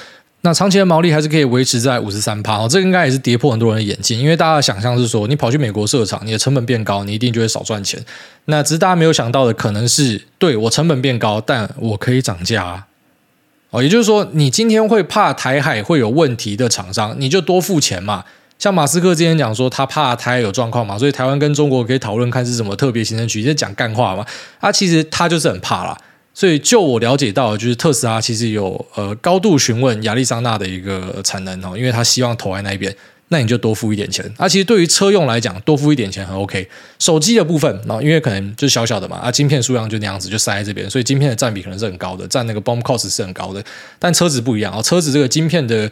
[0.46, 7.98] 那长期的毛利还是可以维持在五十三趴哦，这个应该也是跌破很多人的眼镜，因为大家的想象是说，你跑去美国设厂，你的成本变高，你一定就会少赚钱。
[8.44, 12.84] 那只是大家没有想到的，可能是对我成本变高，但我可以涨价
[13.70, 13.82] 哦。
[13.82, 18.22] 也就是说，你今天会怕台海会有问题的厂商，你就多付钱嘛。
[18.58, 24.22] 像马斯克之前讲说，他怕台海有状况嘛，所以台湾跟中国可以讨论看是什么特别行政区，在讲干话嘛。
[24.60, 25.98] 啊，其实他就是很怕啦。
[26.34, 32.92] 所以就我了解到，就是特斯拉其实有呃高度询问亚利桑那的一个产能哦，因为他希望投在那边，
[33.28, 34.28] 那你就多付一点钱。
[34.36, 36.68] 啊，其实对于车用来讲，多付一点钱很 OK。
[36.98, 43.64] 手机的部分，然后因为可能就小小的嘛，啊，晶片数量就那样子，就塞在这边，所以晶片的占比可能是很高的，占那个 BOM cost 是很高的。
[44.00, 45.90] 但车子不一样啊，车子这个晶片的。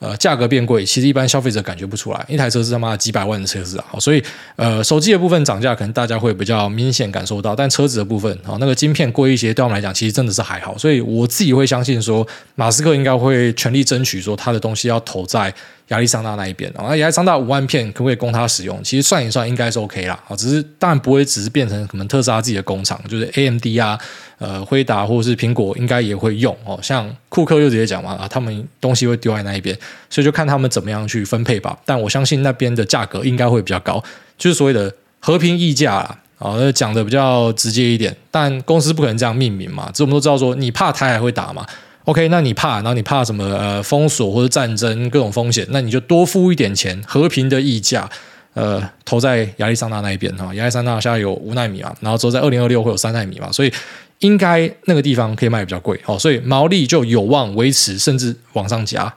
[0.00, 2.24] 呃，价格变贵，其实一般消费者感觉不出来。
[2.28, 4.22] 一台车是他妈几百万的车子啊，所以
[4.56, 10.76] 呃，手机的部分涨价可能大家会比较明显感受到，但车子的部分啊，那个晶片贵一些，对我们来讲其实真的是还好。
[10.76, 15.54] 所以我自己会相信说，马斯克应该会全力争取说他的东西要投在。
[15.88, 18.82] 亚利桑那那一边啊，亚利桑那五万片可不可以供他使用？
[18.82, 23.98] 其实算一算应该是 OK 啦，啊，只是当然不会只是变成可能特斯拉自己的工厂，就是 AMD 啊，
[24.38, 26.78] 呃，辉达或者是苹果应该也会用哦。
[26.82, 29.76] 像库克又直接讲嘛，啊，他们东西会丢在那一边，
[30.08, 31.78] 所以就看他们怎么样去分配吧。
[31.84, 34.02] 但我相信那边的价格应该会比较高，
[34.38, 36.18] 就是所谓的和平溢价啦。
[36.38, 38.14] 啊，讲的比较直接一点。
[38.30, 41.64] 但公司不可能这样命名嘛，这我们都知道说，你怕台海会打嘛
[42.04, 43.44] ？OK，那你怕，然后你怕什么？
[43.44, 48.08] 呃，封锁或者战争各种风险，那你就多付一点钱，和平的溢价，
[48.54, 50.54] 呃，投在亚利桑那那一边哈。
[50.54, 53.72] 亚利桑那现在有五纳米嘛，然后之后在二零二六会有三纳米嘛，所以
[54.20, 59.12] 应该那个地方可以卖比较贵哦，所以毛利就有望维持，甚至往上加。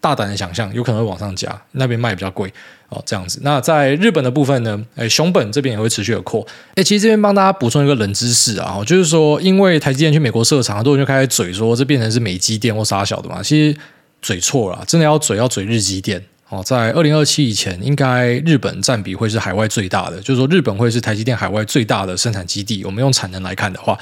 [0.00, 2.52] 大胆的想象，有可能会往上加，那边卖比较贵
[2.88, 3.40] 哦，这样子。
[3.42, 4.80] 那在日本的部分呢？
[4.94, 6.46] 诶，熊本这边也会持续的扩。
[6.76, 13.42] 诶，其实这边帮大家补充一个冷知识啊，就是说，因为台积电去美国设厂，很多人就开始嘴说这变成是美积电或啥小的嘛。
[13.42, 13.76] 其实
[14.22, 16.62] 嘴错了，真的要嘴要嘴日积电哦。
[16.62, 22.84] 在二零二七以前，应该日本占比会是海外最大的，就是说日本会是台积电海外最大的生产基地。
[22.84, 23.98] 我们用产能来看的话。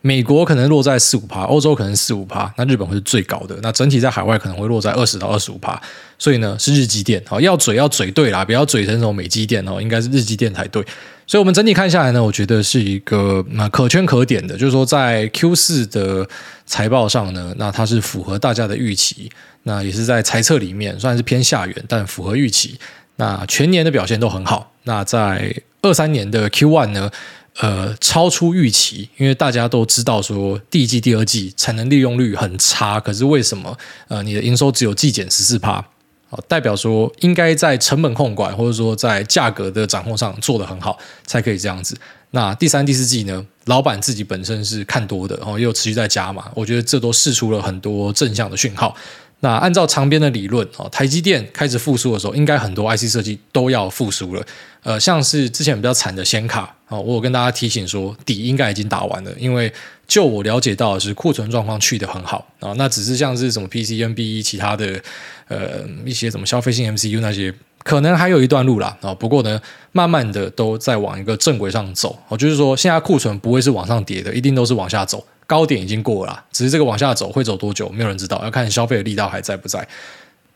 [0.00, 3.58] 美国可能落在四五趴，欧洲可能四五趴，那日本会是最高的。
[3.60, 5.80] 那整体在海外可能会落在二十到二十五趴，
[6.18, 10.84] 所以呢是日积电哦，要嘴要嘴对啦，不要嘴成那种美积电哦，应该是日积电才对。
[11.26, 16.26] 所以我们整体看下来呢，我觉得是一个那可圈可点的，就是说在 Q 四的
[16.64, 19.28] 财报上呢，那它是符合大家的预期，
[19.64, 22.78] 那也是在财测里面算是偏下缘，但符合预期。
[23.16, 24.72] 那全年的表现都很好。
[24.84, 27.10] 那在二三年的 Q one 呢？
[27.60, 35.84] 呃，超出预期，因为大家都知道说第一季、第二季产能利用率很差，可是为什么呃你的营收只有季减十四趴？
[36.30, 41.96] 哦，代表说应该在成本控管或者说在价格的掌控上做得很好，才可以这样子。
[42.30, 48.94] 那第三、第四季呢，老板自己本身是看多的，哦，也有持续在加码，我觉得这都释出了很多正向的讯号。
[49.40, 54.44] 那按照长边的理论，哦，台积电开始复苏的时候，应该很多 IC 设计都要复苏了。
[54.82, 59.72] 呃，像是之前比较惨的显卡，哦，我有跟大家提醒说，底应该已经打完了，因为
[60.08, 65.00] 就我了解到的是库存状况去得很好啊，那只是像是什么 PCN BE 其他的，
[65.46, 68.96] 呃，一些什么消费性 MCU 那些，可能还有一段路啦。
[69.02, 69.14] 啊。
[69.14, 69.60] 不过呢，
[69.92, 75.24] 慢慢的都在往一个正轨上走，哦，就是说现在库存不会是往上跌的，一定都是往下走。
[75.48, 79.88] 高点已经过了，只是这个往下走会走多久，没有人知道，要看消费的力道还在不在。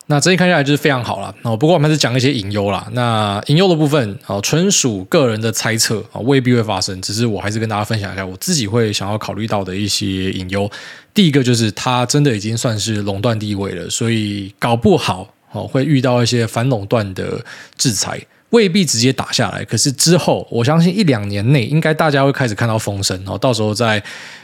[0.07, 1.35] 那整体看下来就是非常好了。
[1.43, 2.87] 哦，不过我们还是讲一些隐忧啦。
[2.93, 7.01] 那隐忧的部分，哦，纯属个人的猜测啊，未必会发生。
[7.01, 10.71] 只是我还是跟大家分享一下我自己会想要考虑到的一些隐忧。
[11.15, 17.43] 第一个就是它真的已经算是垄断地位了，所以搞不好哦会遇到一些反垄断的
[17.79, 18.21] 制裁。
[18.51, 24.03] 未必直接打下来，可是之后我相信一两年内应该大家会开始看到风声哦，到时候再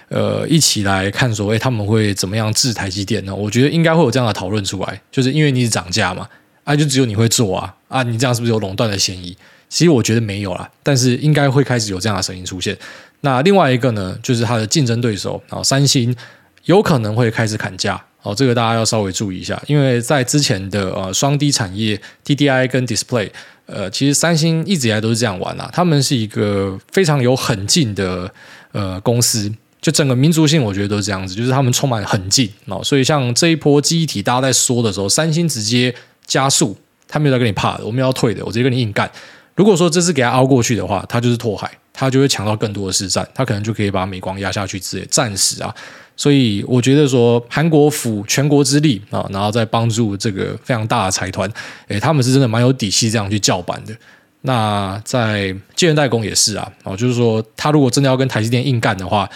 [0.09, 3.35] 呃一起来看说，哎，他们会怎么样治台积电呢？
[3.35, 6.29] 我觉得应该会有这样的讨论出来，就是因为你是涨价嘛，
[6.65, 9.37] 啊，就只有你会做啊，啊，你这样是不是有垄断的嫌疑？
[9.69, 12.77] 其实我觉得没有啦，但是应该会开始有这样的声音出现。
[13.21, 16.15] 那另外一个呢，就是它的竞争对手啊，三星
[16.65, 18.03] 有可能会开始砍价。
[18.23, 23.31] 哦，这个大家要稍微注意一下，因为在之前的呃双低产业 TDI 跟 Display，
[23.67, 25.71] 呃，其实三星一直以来都是这样玩啦。
[25.73, 28.31] 他们是一个非常有狠劲的
[28.73, 32.83] 呃公司，就整个民族性我觉得都是这样子，就是他们充满狠劲哦。
[32.83, 35.95] 所以像这一波记忆体大家在说的时候，三星直接
[36.27, 39.11] 加速，他没有在跟你怕的，我们要退的，我直接跟你硬干。
[39.55, 45.75] 如果说这次给他熬过去的话，他就是拓海，他就会抢到更多的市占，他可能就可以把美光压下去之类，暂时啊。
[46.17, 51.49] 所以我觉得说，韩国府全国之力啊，然后再帮助这个非常大的财团，
[51.87, 53.95] 诶，他们是真的蛮有底气这样去叫板的。
[54.43, 59.29] 那在晶圆代工也是啊，哦，就是说他如果真的要跟台积电硬干的话，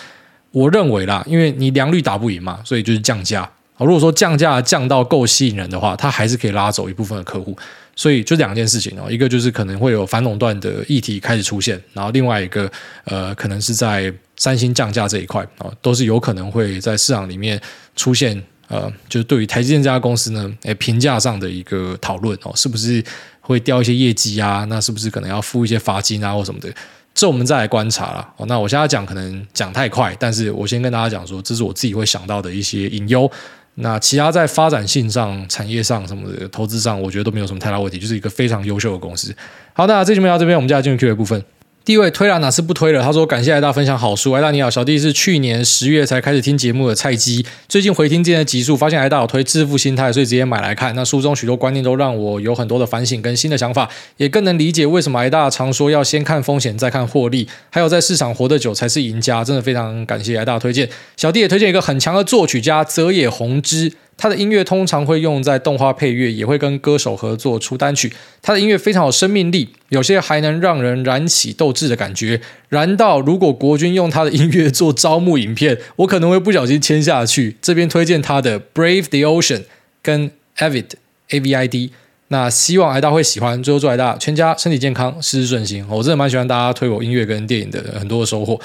[0.52, 3.50] 我认为啦，因为你良率打不赢嘛，所以就是降价。
[3.78, 7.56] 如果说降价降到够吸引人的话，它还是可以拉走一部分的客户。
[7.94, 12.70] 所以就两件事情哦，一个就是可能会有反垄断的议题开始出现，然后另外一个
[13.04, 17.60] 呃，可能是在三星降价这一块哦，都是有可能会在市场里面
[17.94, 23.04] 出现呃，就是对于台积电这家公司呢，诶，评价上的一个讨论哦，是不是
[23.40, 24.64] 会掉一些业绩啊？
[24.70, 26.72] 那是不是可能要 付一些罚金啊或什么的？
[27.14, 28.28] 这我们再来观察了。
[28.46, 33.30] 那我现在讲可能讲太快，但是我先跟大家讲说，这是我自己会想到的一些隐忧。
[33.76, 39.34] 那其他在发展性上、产业上什么的、投资上，我觉得都没有什么太大问题，就是一个非常优秀的公司。
[39.72, 41.42] 好，那这期节目到这边，我们就要进入 Q&A 部分。
[41.84, 43.02] 第一位推了哪是不推了？
[43.02, 44.30] 他说感谢艾大分享好书。
[44.30, 50.94] 艾大你好，小弟是去年十月才开始听节目的菜鸡，最近回听之前的集数，发现艾大有推《致富心态》，所以直接买来看。
[50.94, 59.42] 那书中许多观念都让我有很多的反省跟新的想法，也更能理解为什么艾大常说要先看风险再看获利，还有在市场活得久才是赢家。
[59.42, 60.88] 真的非常感谢艾大推荐。
[61.16, 63.92] 小弟也推荐一个很强的作曲家泽野弘之。
[64.16, 68.12] 他的音乐通常会用在动画配乐，也会跟歌手合作出单曲。
[68.40, 72.40] 他的音乐非常有生命力，有些还能让人燃起斗志的感觉。
[72.68, 77.56] 燃到如果国军用他的音乐做招募影片，我可能会不小心签下去。
[77.60, 79.58] 这边推荐他的《Brave the Ocean》
[80.02, 80.82] 跟《Avid》
[81.30, 81.92] A V I D。
[82.28, 85.84] 那希望艾大会喜欢，最后祝艾大全家身体健康，事事顺心。
[85.88, 88.58] 我真的蛮喜欢大家推我音乐跟电影的很多的收获。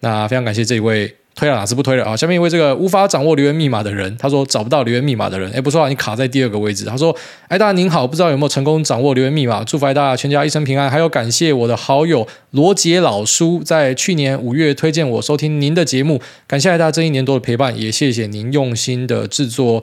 [0.00, 1.14] 那非常感谢这一位。
[1.34, 2.16] 推了哪是不推了啊？
[2.16, 6.84] 下面一位这个无法掌握留言密码的人，他说找不到留言密码的人，哎，不错啊，你卡在第二个位置。
[6.84, 7.16] 他说
[7.48, 9.64] ：“哎大家您好，不知道有没有成功掌握留言密码？
[9.64, 10.90] 祝福大家全家一生平安。
[10.90, 19.82] 还有感谢我的好友罗杰老叔在去年五月推荐我收听您的节目，感谢大家这一年多的陪伴，也谢谢您用心的制作。”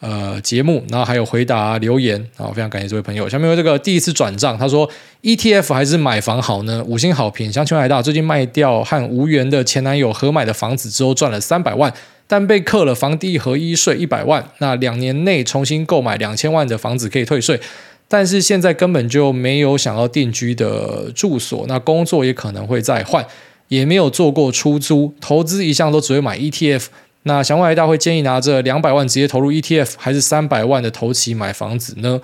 [0.00, 3.28] 呃，节目，然后还有回答留言，好，非常感谢这位朋友。
[3.28, 4.88] 下面有这个第一次转账，他说
[5.22, 6.84] ETF 还是买房好呢？
[6.86, 7.52] 五星好评。
[7.52, 11.92] 想请问艾大，最近卖掉和无缘的前男友合买的房子之后赚了三百万，
[12.28, 14.48] 但被扣了房地合一税一百万。
[14.58, 17.60] 那两年内重新购买两千万的房子可以退税，
[18.06, 23.26] 但是现在根本就没有想要定居的住所，那工作也可能会再换，
[23.66, 26.84] 也没有做过出租，投资一向都只会买 ETF。
[27.28, 32.18] 那想问艾大会建议拿着两百万直接投入 ETF，还是三百万的头期买房子呢？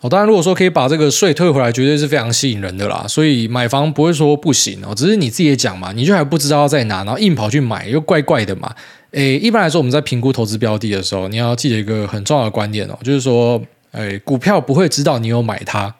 [0.00, 3.04] 哦，当然，如果说可以把这个税退回来，绝对是非常吸引人的啦。
[3.08, 8.72] 所以买房不会说不行哦，只是你自己也讲嘛，你就还不知道在哪，然后硬跑去买，又怪怪的嘛。
[9.12, 13.60] 诶，一般来说，我们在评估投资标的的时候，你要记得一个很重要的观念哦，就是说，
[13.92, 15.92] 诶，股票不会知道你有买它。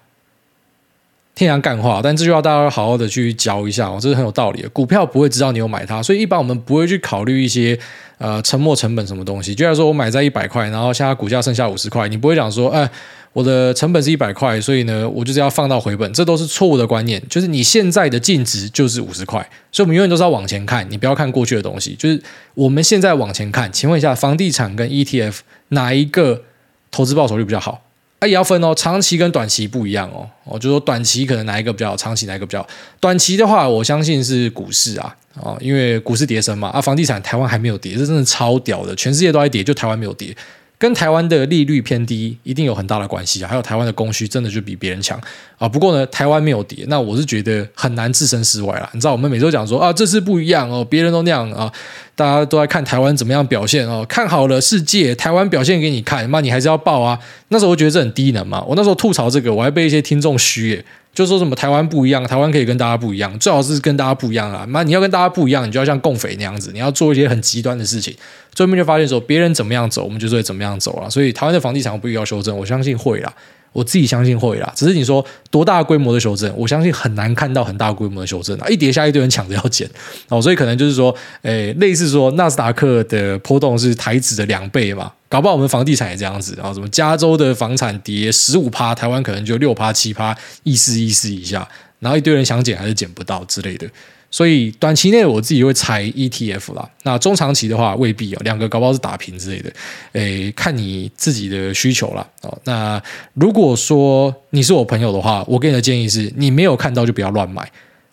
[1.39, 4.69] 天然干话，但这句话大家要好好的去教一下哦，这是很有道理的。
[4.71, 7.79] 股票不会知道你有买它，所以一般我们不会去考虑一些
[8.19, 9.55] 呃沉没成本什么东西。
[9.55, 12.91] 就像说我买在一百块，然后现在股价剩下五十块，你不会讲说，哎，
[13.33, 17.23] 我的成本是一百块，所以呢，我就是要放到回本，这都是错误的观念。
[17.31, 21.95] 就是你现在的净值就是五十块，所以我们永远都是要往前看，你不要看过去的东西。
[21.95, 22.21] 就是
[22.55, 25.37] 我们现在往前看，请问一下，房地产跟 ETF
[25.69, 26.43] 哪一个
[26.91, 27.85] 投资报酬率比较好？
[28.21, 30.29] 啊，也要分哦，长期跟短期不一样哦。
[30.45, 32.69] 我就说短期可能哪一个比较好，长期哪一个比较好。
[32.99, 36.69] 短期的话，我相信是股市啊，哦，因为股市跌升嘛。
[36.71, 40.37] 啊，房地产台湾还没有跌，这真的超屌的，全世界都在跌，就台湾没有跌。
[40.79, 45.21] 跟台湾的利率偏低一定有很大的关系啊，还有台湾的供需真的就比别人强
[45.59, 45.69] 啊。
[45.69, 48.89] 不过呢，台湾没有跌，那我是觉得很难置身事外啦。
[48.93, 51.73] 你知道，我们每周讲说啊，这次不一样哦，别人都那样啊，
[52.15, 57.19] 大家都在看台湾怎么样表现哦，看好了世界，台湾表现给你看，那你还是要报啊。
[57.49, 60.85] 那时候我觉得这很低能嘛，我那时候吐槽这个，我还被一些听众嘘耶。
[61.15, 64.65] 就说什么台湾不一样，台湾可以跟大家不一样，最好是跟大家不一样啊！
[64.69, 68.15] 那你要跟大家不一样，你就要像共匪那样子，你要做一些很极端的事情。
[68.53, 71.11] 最后面就发现说，别人怎么样走，我们就会怎么样走了。
[71.11, 73.33] 所以台湾的房地产不必要修正，我相信会啦。
[73.79, 78.67] 我自己相信会啦，只是你说多大规模的修正，我相信很难看到很大规模的修正啊！
[78.69, 79.89] 一跌下一堆人抢着要捡
[80.29, 91.69] 哦，所以可能就是说，诶，类似说纳斯达克的波动是台指的两倍嘛，搞不好我们房地产也这样子啊，什么加州的房产跌十五趴，台湾可能就六趴七趴，意思意思一下，
[92.01, 93.87] 然后一堆人想捡还是捡不到之类的。
[94.31, 99.73] 所以短期内我自己会猜 ETF 啦，那中长期的话未必哦，两个搞不好是打平之类的，
[100.13, 102.29] 诶，看你自己的需求啦。
[102.43, 102.59] 哦。
[102.65, 107.67] 那如果说你是我朋友的话，我给你的建议是你没有看到就不要乱买。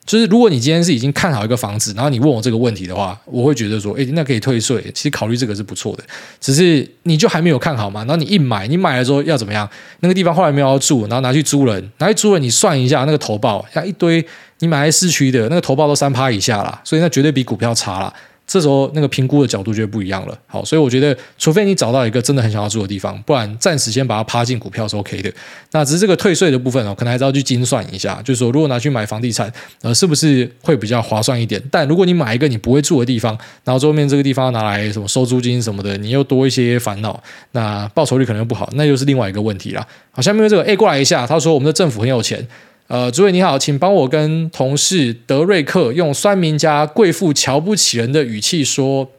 [0.06, 6.04] 就是如果你今天是已经看好一个房子，然后你问我这个问题的话，我会觉得说，诶，那可以退税，其实考虑这个是不错的。
[6.40, 9.68] 只是你就还没有看好嘛，然后你一买，你买了之后要怎么样？
[10.02, 14.26] 那个地方后来没有要住，然后拿去租人，拿去租人，你算一下那个投报，像一堆。
[14.60, 18.14] 你买在市区的那个投报都三趴以下啦，所以那绝对比股票差啦。
[18.48, 20.38] 这时候那个评估的角度就不一样了。
[20.46, 25.34] 好，所以我觉得，除非你找到一个真的很想要住的地方，不然暂时先把它趴进股票是 OK 的。
[25.72, 28.22] 那只是这个退税的部分哦，可能还是要去精算一下。
[28.24, 31.60] 就是说，如果拿去买房地产，呃，是不是会比较划算一点？
[31.72, 37.20] 但如果你买一个你不会住的地方，然后后面这个地方拿来什么收租金什么的，你又多一些烦恼，
[37.54, 39.84] 那报酬率可能又不好，那又是另外一个问题啦。
[40.12, 42.48] 好，下面这个 A 过来一下，他说我们的政府很有钱。
[42.88, 49.10] 呃，诸位你好，请帮我跟同事德瑞克用酸民加贵妇瞧不起人的语气说：“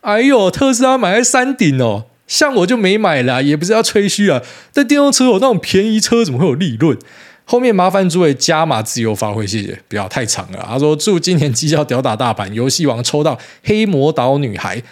[0.00, 4.40] 哎呦，特斯拉买在山顶哦，像我就没买啦，也不是要吹嘘啊。
[4.72, 6.96] 但电动车有那种便宜车，怎么会有利润？
[7.44, 14.82] 后面麻烦诸位加码自由发挥，谢谢，不要太长了。”他说：“祝今年绩效屌打大盘，游戏王抽到黑魔岛女孩。”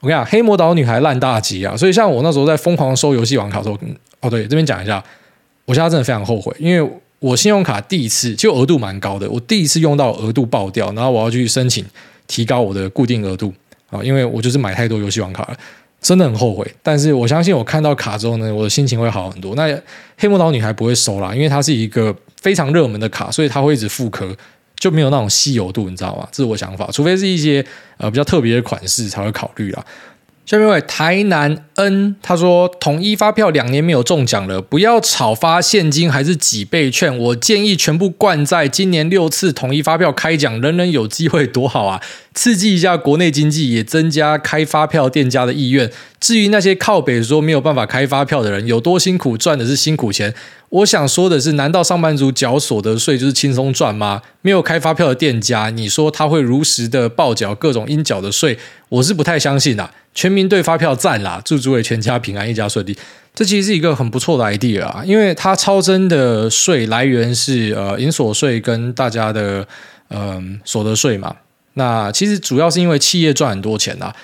[0.00, 1.76] 我跟你讲，黑魔岛女孩烂大吉啊！
[1.76, 3.78] 所以像我那时候在疯狂收游戏王卡的时候，
[4.20, 5.04] 哦对，这边讲一下。
[5.66, 11.84] 我现在真的非常后悔，因为我信用卡第一次就额度蛮高的，我第一次用到额度爆掉，然后我要去申请
[12.26, 13.52] 提高我的固定额度
[13.88, 15.56] 啊，因为我就是买太多游戏王卡了，
[16.02, 16.70] 真的很后悔。
[16.82, 19.54] 但是我相信我看到卡之后呢，我的心情会好很多。
[19.54, 19.74] 那
[20.18, 24.36] 黑魔岛女孩不会收啦，因为它是一个非常热门的卡，所以它会一直复刻，
[24.76, 26.28] 就没有那种稀有度，你知道吗？
[26.30, 27.64] 这是我想法，除非是一些
[27.96, 29.82] 呃比较特别的款式才会考虑啦。
[30.46, 42.02] 下面位台南 N，他说统一发票两年没有中奖了，不要炒发现金还是几倍券，我建议全部灌在今年六次统一发票开奖，人人有机会多好啊！
[42.34, 45.90] 刺激一下国内经济，也增加开发票店家的意愿。
[46.20, 50.34] 至于那些靠北说没有办法开发票的人，有多辛苦赚的是辛苦钱。
[50.68, 54.20] 我想说的是，难道上班族缴所得税就是轻松赚吗？
[54.44, 58.58] 没有开发票的店家，你说他会如实的报缴各种应缴的税？
[58.90, 59.90] 我是不太相信啦。
[60.12, 61.40] 全民对发票赞啦！
[61.42, 62.94] 祝诸位全家平安，一家顺利。
[63.34, 69.66] 这其实是一个很不错的 idea 啊，因为它超征的税来源是呃营所税跟大家的
[70.08, 71.34] 嗯、呃、所得税嘛。
[71.72, 74.14] 那其实主要是因为企业赚很多钱啊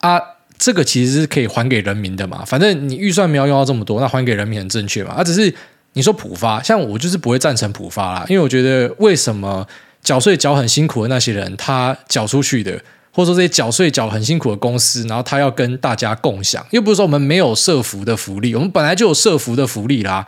[0.00, 0.20] 啊，
[0.58, 2.44] 这个其实是可以还给人民的嘛。
[2.44, 5.14] 反正你预算没有用到这么多，那还给人民很正确嘛。
[5.14, 5.52] 啊，只是
[5.92, 9.66] 你说普发，像我就是不会赞成普发啦，因为我觉得为什么
[10.02, 12.80] 缴税缴很辛苦的那些人，他缴出去的。
[13.12, 20.24] 或者说这些缴税缴很辛苦的公司，然后他要跟大家共享，又不是说我们没有社福的福利，我们本来就有社福的福利啦。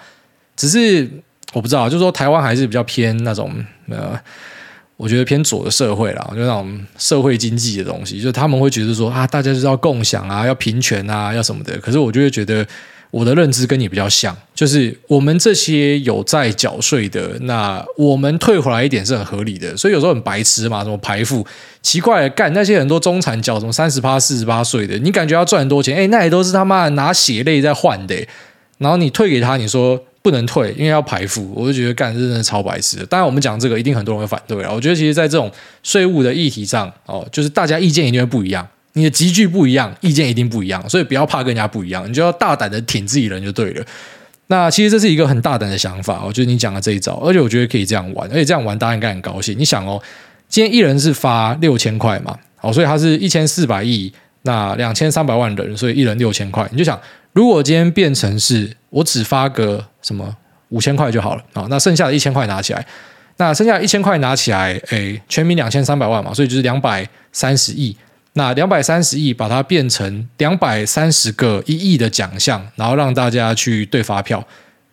[0.56, 1.08] 只是
[1.52, 3.54] 我不知道，就是说台湾还是比较偏那种
[3.88, 4.18] 呃，
[4.96, 11.78] 我觉得偏左的社会啦，就那种社会经济的东西，就他们会觉得说啊，大家就是要共享啊，要平权啊，要什么的。
[11.78, 12.66] 可是我就会觉得。
[13.12, 19.76] 我的认知跟你比较像，就是我们这些有在缴税的，那我们退回来一点是很合理的。
[19.76, 21.46] 所以有时候很白痴嘛，什么排富，
[21.82, 28.16] 奇怪，干那些很多中产缴什么三十八、四十八税的，你感觉要赚很多钱，哎，那也都是他妈拿血泪在换的。
[28.78, 33.04] 然后你退给他，你说不能退，因为要排富，我就觉得干真的超白痴。
[33.10, 34.72] 当然，我们讲这个一定很多人会反对啊。
[34.72, 35.52] 我觉得其实，在这种
[35.82, 38.66] 税务的议题上，哦，就是大家意见一定会不一样。
[38.94, 43.84] 你的集聚不一样，意见一定不一样，所以不要怕跟人家不一样，你就要大胆的挺自己人就对了。
[44.48, 49.58] 那其实这是一个很大胆的想法，我觉得你讲的这一招，而且我觉得可以这样玩，而且这样玩大家应该很高兴。
[49.58, 50.02] 你想哦，
[50.46, 54.12] 今天一人是发六千块嘛，好，所以他是一千四百亿，
[54.42, 56.68] 那两千三百万人，所以一人六千块。
[56.70, 57.00] 你就想，
[57.32, 60.36] 如果今天变成是我只发个什么
[60.68, 62.86] 五千块就好了啊，那剩下的一千块拿起来，
[63.38, 67.96] 那剩下一千块拿起来，诶，全民两千三百万嘛，所以就是两百三十亿。
[68.34, 74.42] 那两百三十亿，把它变成两百三十个一亿的奖项，然后让大家去对发票，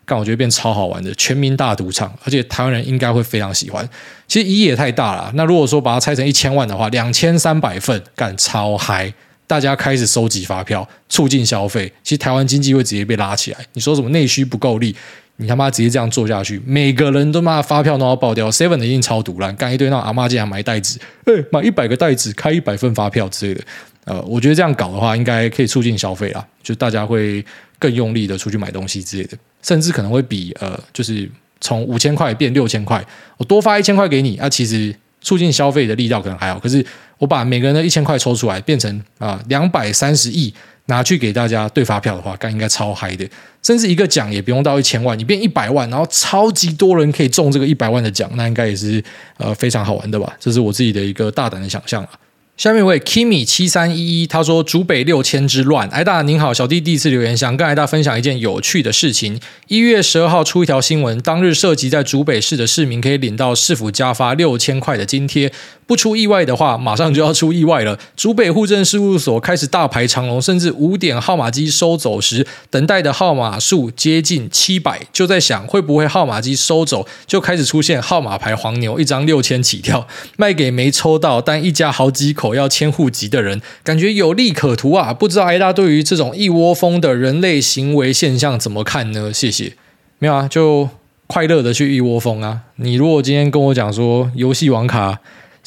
[0.06, 3.88] 干我觉得变超好玩的全民大赌场，而且台湾人应该会非常喜欢。
[4.28, 9.14] 其实一亿也太大了，那如果说把它拆成一千万的话，两千三百份，干超嗨，
[9.48, 13.60] 大家开始收集发票，促进消费，其实台湾经济会直接被拉起来。
[13.74, 14.96] 你说什么内需不够力？
[15.42, 23.64] 你他妈直接这样做下去，每个人都妈发票都要爆掉，seven 的一定超赌烂，干一堆那阿妈竟然买袋子，哎，买一百个袋子，开一百份发票之类的，
[24.04, 27.44] 呃，我觉得这样搞的话，应该可以促进消费啊，就大家会
[27.80, 31.30] 更用力的出去买东西之类的，甚至可能会比呃，就是
[31.62, 33.02] 从五千块变六千块，
[33.38, 36.86] 我多发一千块给你，啊，其实促进消费的力道可能还好，可是
[37.18, 40.54] 我把每个人的一千块抽出来，变成啊两百三十亿。
[40.90, 43.26] 拿去给大家兑发票的话，该应该超嗨的，
[43.64, 49.02] 甚至一个奖也不用到一千万，你变一百万，然后超级多人可以中这个一百万的奖，那应该也是
[49.38, 50.36] 呃非常好玩的吧？
[50.40, 52.10] 这是我自己的一个大胆的想象啊。
[52.58, 59.40] 下面一位 Kimi 七三一一，他说：“竹北六千之乱，癌大您好，小弟第一次留言，想跟癌大分享一件有趣的事情。
[59.70, 65.50] 一月十二号出一条新闻，当日涉及在竹北市的市民可以领到市府加发六千块的津贴。
[65.90, 67.98] 不出意外的话，马上就要出意外了。
[68.16, 85.14] 竹北户政事务所开始大排长龙，甚至五点号码机收走时，等待的号码数接近七百，就在想会不会号码机收走就开始出现号码牌黄牛，一张六千起跳，卖给没抽到但一家好几口。”要迁户籍的人，感觉有利可图啊！
[85.14, 89.32] 不知道艾大对于这种一窝蜂的人类行为现象怎么看呢？
[89.34, 89.74] 谢谢。
[90.18, 90.90] 没有啊，就
[91.28, 92.64] 快乐的去一窝蜂啊！
[92.76, 95.20] 你如果今天跟我讲说游戏网卡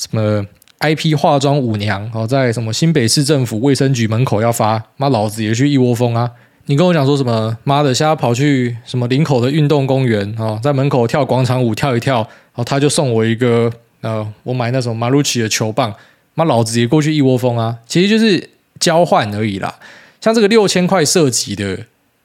[0.03, 0.45] 什么
[0.81, 6.29] IP 化妆舞娘哦，在什么新北市政府卫生局门口要发，妈老子也去一窝蜂啊！
[6.67, 15.95] 你跟我讲说什么妈的，现在跑去什么林口的运动公园啊，在门口跳广场舞跳一跳，然后他就送我一个呃，我买那种马鲁奇的球棒。
[16.35, 17.79] 妈，老子也过去一窝蜂啊！
[17.87, 18.51] 其实就是
[18.81, 19.79] 交换而已啦。
[20.21, 21.79] 像这个六千块涉及的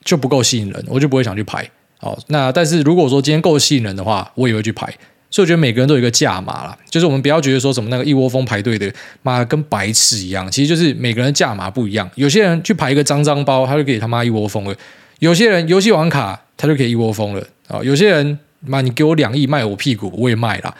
[0.03, 1.69] 就不够吸引人，我就不会想去排。
[1.99, 4.91] 哦，那但是如果说今天够吸引人的话，我也会去排。
[5.29, 8.91] 所以我觉得每个人都有一个价码啦，就是我们不要觉得说什么那个一窝蜂排队的
[9.23, 12.09] 妈跟白痴一样，其实就是每个人的价码不一样。
[12.15, 14.73] 有些人去排一个脏脏包，他就给他妈一窝蜂了；
[15.19, 17.45] 有些人游戏网卡，他就可以一窝蜂了。
[17.67, 20.73] 啊，有些人妈你给我两亿卖我屁股，我也卖了。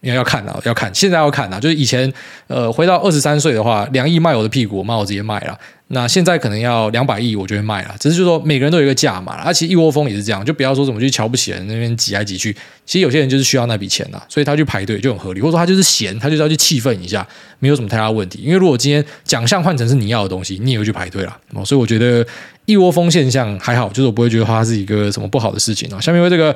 [0.00, 1.58] 因为要看啊，要看，现在要看啊。
[1.58, 2.12] 就是以前，
[2.46, 5.58] 呃，回到二十三岁的话，两亿卖我的屁股，我妈我直接卖了。
[5.90, 7.94] 那现在可能要两百亿，我就会卖了。
[7.98, 12.52] 只是就是说，每个人都有一个价码，而且一窝蜂也是这样，就不要说怎么去瞧不起人那边挤来挤去。
[12.84, 15.40] 其实有些人就是需要那笔钱呐，所以他去排队就很合理。
[15.40, 17.26] 或者说他就是闲，他就是要去气愤一下，
[17.58, 18.40] 没有什么太大问题。
[18.42, 21.36] 因为如果今天奖项换成是你要的东西，你也会去排队了。
[21.64, 22.24] 所以我觉得
[22.66, 25.98] 一窝蜂现象还好，就是我不会觉得它是一个什么不好的事情啊。
[26.00, 26.54] 下面为这个。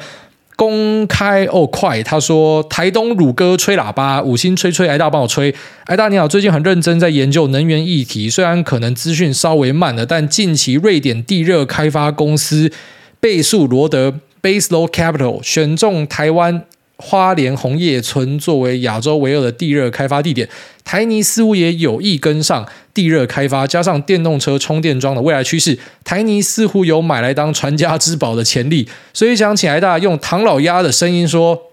[0.56, 2.02] 公开哦，快！
[2.02, 5.54] 他说台东乳哥吹喇叭，五星吹吹，挨大帮我吹。
[5.86, 12.70] 挨大你好，最近很认真在研究能源议题，虽然可能资讯稍微慢了，但近期瑞典地热开发公司
[13.18, 16.64] 倍数罗德 （Base Load Capital） 选中台湾。
[16.98, 20.48] 花莲红叶村作为亚洲唯二的地热开发地点，
[20.84, 28.88] 台泥似乎也有意跟上地热开发，加上电动车充电桩的未来趋势，台泥似乎有买来当传家之宝的潜力。
[29.12, 31.72] 所以想请来大用唐老鸭的声音说，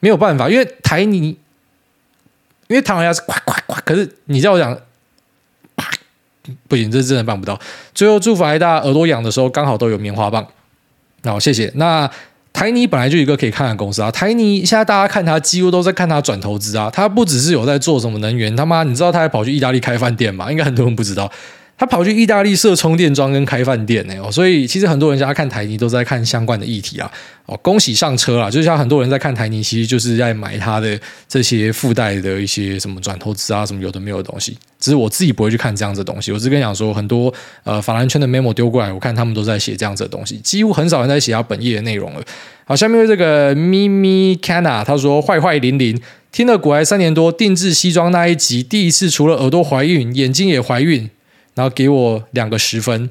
[0.00, 1.36] 没有办法，因为台泥，
[2.66, 4.76] 因为唐老鸭是呱呱呱，可是你叫我讲，
[6.66, 7.60] 不行，这真的办不到。
[7.94, 10.44] 最后祝福来大耳朵痒的时候刚好都有棉花棒。
[11.26, 11.70] 好，谢谢。
[11.74, 12.10] 那
[12.52, 16.90] 台泥本来就一个可以看的公司啊，台泥现在大家看它，几乎都在看它转投资啊。
[16.90, 20.50] 它不只是有在做什么能源，他妈你知道它还跑去意大利开饭店吗？
[20.50, 21.30] 应该很多人不知道。
[21.78, 27.10] 他跑去意大利设充电桩跟开饭店呢，所以其实很多人家看台泥都在看相关的议题啊，
[27.44, 30.98] 哦，恭喜上车啦，就像很多人在看台泥，其实就是在买它的
[31.28, 34.56] 这些附带的一些什么转投资啊，什么有的没有的东西。
[34.80, 37.32] 只是我自己不会去看这样子的东西，我只跟你讲说，很多
[37.64, 42.22] 呃法兰圈的 memo 丢过来，我看他们都在写这样子的东西，几乎很少人在写他本业的内容了。
[42.64, 46.00] 好，下面这个咪咪 Cana，他说坏坏零零
[46.32, 51.10] 听了股癌三年多定制西装那一集，第一次除了耳朵怀孕，眼睛也怀孕。
[51.56, 53.08] 然后给我两个十分，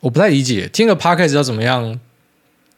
[0.00, 1.98] 我不太理解，听个 podcast 要怎么样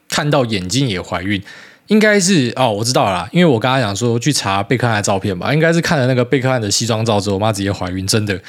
[0.09, 1.43] 看到眼睛也怀孕？
[1.89, 8.41] 应该是哦，我知道了啦，因为我刚才讲说去查贝克汉的照片吧，应该是看了那个贝克汉的西装照之后，我妈直接怀孕，真的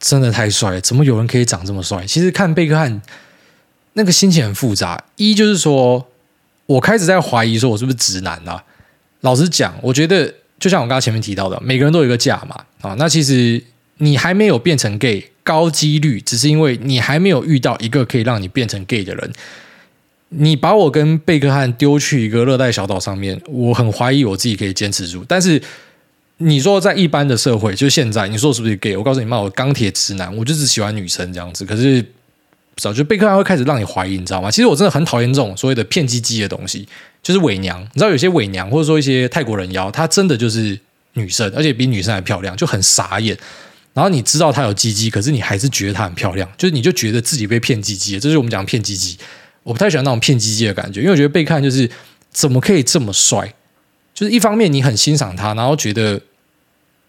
[0.00, 2.06] 真的太帅了，怎么有人可以长这么帅？
[2.06, 3.02] 其实看贝克汉
[3.92, 6.08] 那个心情很复杂，一就是说
[6.64, 8.64] 我开始在怀疑说我是不是直男啊？
[9.20, 13.62] 老实讲，我觉得就像我刚刚前面提到的，每个人都有一个价嘛，啊，那其实。
[13.98, 19.32] 你还没有变成 gay，高几率只是因为你还没有遇到一个可以让你变成 gay 的人。
[20.30, 25.24] 你把我跟贝克汉丢去一个热带小岛上面，我很怀疑我自己可以坚持住。
[25.26, 25.60] 但是
[26.36, 28.94] 你说在一般的社会，就现在，你说是不是 gay？
[28.94, 31.64] 我告诉你妈，我钢铁直男，我就只喜欢女生这样子。
[31.64, 34.50] 可是不知道，就贝克汉会开始让你怀疑，你知道吗？
[34.50, 36.86] 其实我真的很讨厌这种所谓的骗鸡鸡的东西，
[37.22, 37.80] 就是伪娘。
[37.80, 40.78] 你知道有些伪娘，或者说一些泰国人妖，她真的就是
[41.14, 43.36] 女生，而且比女生还漂亮，就很傻眼。
[43.98, 49.18] 然后你知道他有鸡鸡，可是你还是觉得他很漂亮，就是你就觉得自己被骗鸡鸡，这是我们讲骗鸡鸡。
[49.64, 51.90] 我不太喜欢那种骗鸡鸡的感觉，因为我觉得被看就是
[52.30, 53.52] 怎么可以这么帅？
[54.14, 56.20] 就是一方面你很欣赏他，然后觉得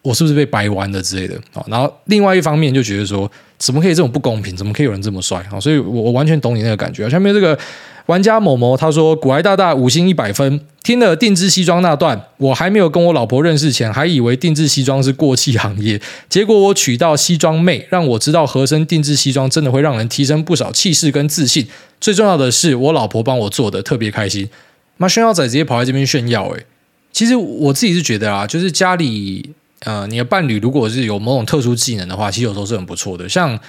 [0.02, 1.64] 我是不是被掰弯了之类的啊？
[1.68, 4.56] 然后另外一方面就觉得说怎么可以这种不公平？
[4.56, 5.60] 怎么可以有人这么帅啊？
[5.60, 7.10] 所以我我完全懂你那个感觉。
[7.10, 7.58] 下面这个。
[8.06, 16.02] 玩家某某他说：“古埃大大五星一百分，听了定制西装那段，我还没有跟我老婆认识前，还以为定制西装是过气行业。
[16.28, 21.68] 结果我娶到西装妹，让我知道合身定制西装真的会让人提升不少气势跟自信。
[22.02, 24.50] 最重要的是，我老婆帮我做的，特别开心。
[24.98, 26.66] 妈炫耀仔直接跑来这边炫耀，诶，
[27.12, 33.60] 其实我自己是觉得啊，就是家里呃，你的伴侣如果是有某种特殊技能的话，其实有时候是很不错的，像。”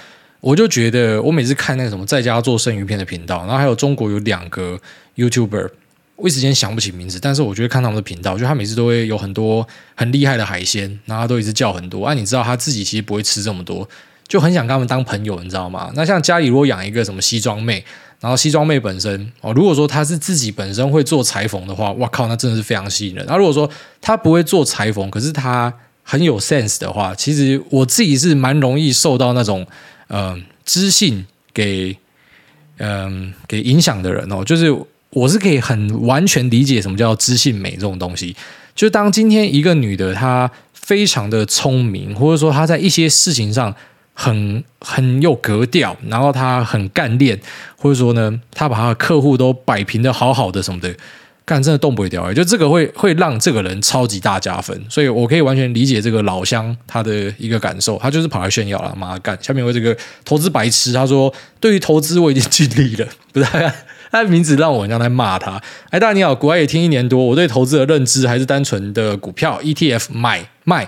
[0.41, 4.75] 我就觉得，我每次看那个什么在家做生鱼片的频道，然后还有中国有两个
[5.15, 5.69] YouTuber，
[6.15, 12.03] 我一时间想不起名字，但是我觉得看他们的频道，就他每次都会有很多很厉害的海鲜，然后他都一直叫很多。
[12.03, 13.87] 啊，你知道他自己其实不会吃这么多，
[14.27, 15.91] 就很想跟他们当朋友，你知道吗？
[15.93, 17.85] 那像家里如果养一个什么西装妹，
[18.19, 23.23] 然后西装妹本身哦，如果说他是自己本身会做裁缝的话，哇靠，那真的是非常吸引人。
[23.27, 23.69] 那如果说
[24.01, 25.71] 他不会做裁缝，可是他
[26.03, 29.65] 很有 sense 的话，其实我自己是蛮容易受到那种。
[30.13, 31.95] 嗯，知性给
[32.79, 34.69] 嗯给影响的人哦，就是
[35.11, 38.35] 我是可以很完全理解什么叫知性美这种东西。
[38.75, 43.73] 就当今天一个女的她非常的聪明，或者说她在一些事情上
[44.13, 47.39] 很很有格调，然后她很干练，
[47.77, 50.93] 或者说呢，她把她的客户都摆平的好好的什么的。
[51.53, 59.37] 但真的动不掉哎，就这个会会让这个人超级大加分，所以我可以完全理解这个老乡他的一个感受，他就是跑来炫耀了，妈干！
[59.43, 59.93] 下面为这个
[60.23, 63.45] 投资白痴，他说对于投资我已经尽力了， 不是
[64.09, 65.61] 他，的名字让我像在骂他。
[65.89, 70.87] 哎，大家你好，国外也听一年多，我对投资的认知还是单纯的股票 ETF 买卖，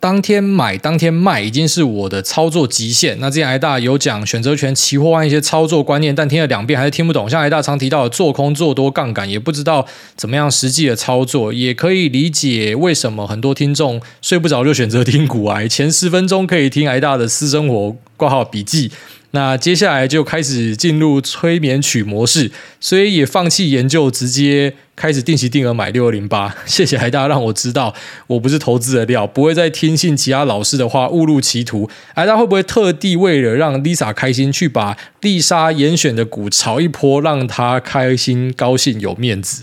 [0.00, 3.20] 当天买当天卖已经是我的操作极限。
[3.20, 7.28] 那之前艾大有讲选择权、期货和一些操作观念，但听了两遍还是听不懂。
[7.28, 9.86] 像艾大常提到的做空、做多、杠杆，也不知道
[10.16, 15.68] 怎么样实际的操作，也可以理解为什么很多听众睡不着就选择听股癌。
[15.68, 18.90] 前十分钟可以听艾大的私生活挂号笔记。
[19.32, 22.50] 那接下来就开始进入催眠曲模式，
[22.80, 26.52] 所以也放弃研究，直接开始定期定额买六二零八。
[26.66, 27.94] 谢谢海大让我知道
[28.26, 31.88] 我不是投资的料，不会再听信其他老师的话误入歧途。
[32.12, 39.62] 海大会不会特地为了让 Lisa 开心，去把丽莎严选的股炒一波，让她开心高兴有面子？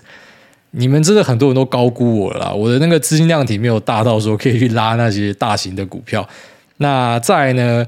[0.72, 6.28] 你们真的很多人都高估我了，我的那个资金量体没有大到说可以去拉那些大型的股票。
[6.78, 7.86] 那再呢？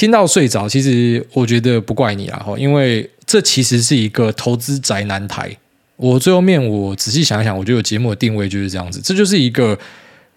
[0.00, 5.54] 听到睡着，其实我觉得不怪你啦，因为这其实是一个投资宅男台。
[5.96, 9.78] 我最后面我仔细想一想，我觉得有节目的定位就是这样子，这就是一个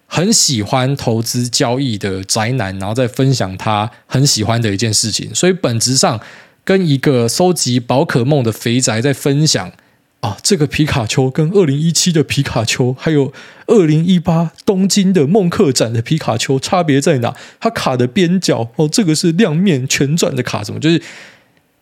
[0.06, 6.20] 很喜欢投资交易的宅男，然后再分享他很喜欢的一件事情，所以本质上
[6.62, 9.72] 跟一个收集宝可梦的肥宅在分享。
[10.24, 13.30] 啊，这个皮卡丘跟二零一七的皮卡丘，还有
[13.66, 17.36] 二零一八东京的梦客展的皮卡丘差别在哪？
[17.60, 20.80] 它卡的边角哦，这个是亮面全转的卡，什么？
[20.80, 20.98] 就是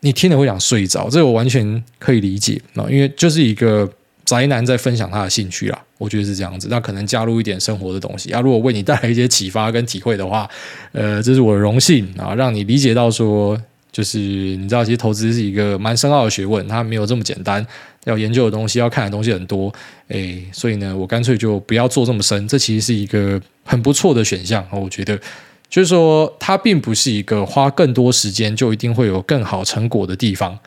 [0.01, 3.89] 你听了会想睡着，这个我完全可以理解啊，因为就是一个
[4.25, 6.67] 宅男在分享他的兴趣啦，我觉得是这样子。
[6.69, 10.51] 那可能加入一点生活的东西啊，如果为你带来一些启发跟体会的话，
[10.91, 13.57] 呃，这是我的荣幸啊，让你理解到说，
[13.93, 17.65] 就是你知道，其实投资是一个蛮深奥的学问，它没有这么简单。
[18.05, 19.73] 要研究的东西，要看的东西很多，
[20.09, 22.47] 诶，所以呢，我干脆就不要做这么深。
[22.49, 25.17] 这其实是一个很不错的选项，我觉得，
[25.69, 30.59] 就是说，它并不是一个花更多时间就一定会有更好成果的地方。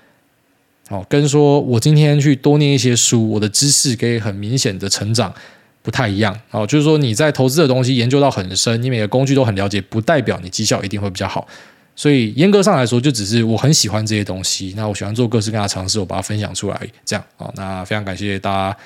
[0.90, 5.34] 哦，跟说我今天去多念一些书，我的知识可以很明显的成长，
[5.82, 6.40] 不太一样。
[6.52, 11.48] 哦，就是说你在投资的东西研究到很深，你每个工具都很了解，不代表你绩效一定会比较好。
[11.96, 14.74] 所以严格上来说，就只是我很喜欢这些东西。
[14.76, 17.50] 那我喜欢做各式各样的尝试，我把它分享出来，这样啊。
[17.56, 18.78] 那非常感谢大家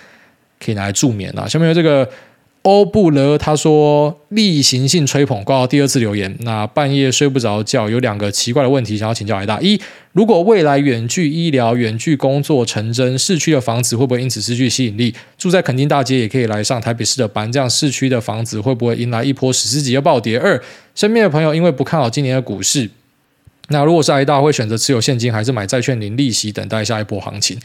[0.63, 1.47] 可以拿来助眠啊。
[1.47, 2.07] 下面有这个
[2.61, 6.37] 欧布勒，他说例行性吹捧，挂到第二次留言。
[6.41, 9.81] 那半夜睡不着觉，有两个奇怪的问题想要请教海大：一，
[10.11, 15.15] 如果未来远距医疗、远距工作成真，市区的房子会不会因此失去吸引力？
[15.37, 20.37] 住在垦丁大街也可以来上台北市的班，这样市区的房子会不会迎来一波史诗级的暴跌？
[20.37, 20.61] 二，
[20.93, 22.87] 身边的朋友因为不看好今年的股市。
[23.69, 27.57] 那如果是 A 大会选择持有现金，还是买债券领利息，等待下一波行情？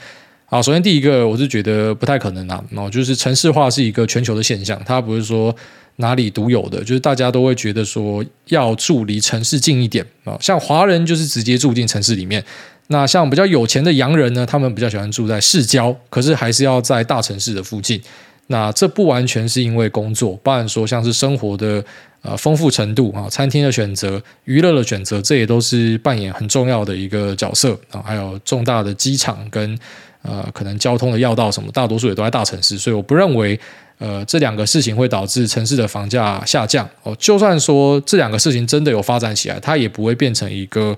[0.46, 2.62] 啊，首先第一个，我是觉得不太可能啊。
[2.76, 5.54] 哦，就是城市化是一个全球的现象，它不是说
[5.96, 10.36] 哪里独有的，就是大家都会觉得说要住离城市近一点啊。
[10.40, 12.44] 像华人就是直接住进城市里面，
[12.88, 18.00] 那像比较有钱的洋人呢，他们比较喜欢住在市郊，可是还是要在大城市的附近。
[18.48, 21.84] 那这不完全是因为工作，不然说像是生活的。
[22.26, 28.02] 呃，丰富程度啊，餐厅的选择、娱乐的选择，这也都是扮演很重要的一个角色啊。
[28.02, 29.78] 还有重大的机场跟
[30.22, 33.60] 呃，可能交通的要道什么，大多数也都在大城市，所以我不认为
[33.98, 37.14] 呃这两个事情会导致城市的房价下降哦。
[37.18, 40.96] 就算说这两个事情真的有发展起来，它也不会变成一个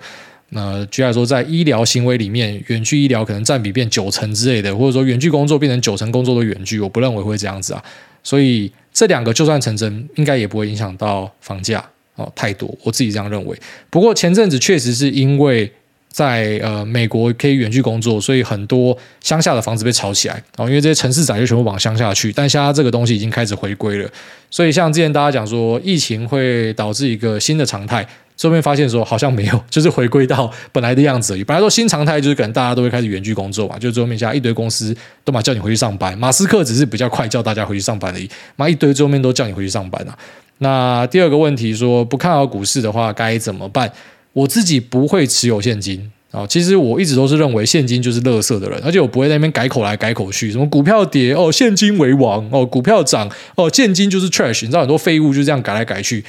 [0.50, 7.84] 那，举例说，在医疗行为里面，远距医疗可能占比变九成之类的，或者说远距工作变成九成工作的远距，我不认为会这样子啊。
[8.22, 8.72] 所以。
[8.98, 13.54] 这两个就算成真，应该也不会影响到房价哦太多，我自己这样认为。
[13.90, 15.70] 不过前阵子确实是因为
[16.16, 22.32] 在呃美国可以远距工作，所以很多乡下的房子被炒起来然哦，因为这些城市仔就全部往乡下去。
[22.32, 24.08] 但现在这个东西已经开始回归了，
[24.50, 28.06] 所以像之前大家讲说疫情会导致一个新的常态。
[28.42, 31.44] 后面发现说好像没有，就是回归到本来的样子而已。
[31.44, 36.16] 本来说新常态就是可能大家都会开始远距工作嘛，就最后面下一堆公司都嘛叫你回去上班。
[36.16, 40.16] 马斯克只是比较快叫大家回去上班而已，嘛一堆最后面都叫你回去上班啊。
[40.60, 43.90] 那第二个问题说不看好股市的话该怎么办？
[44.36, 46.46] 我自己不会持有现金啊。
[46.46, 56.22] 其实我一直都是认为现金就是垃圾的人，而且我不会在那边改口来改口去，什么股票跌哦现金为王哦，股票涨哦现金就是 trash，你知道很多废物就这样改来改去。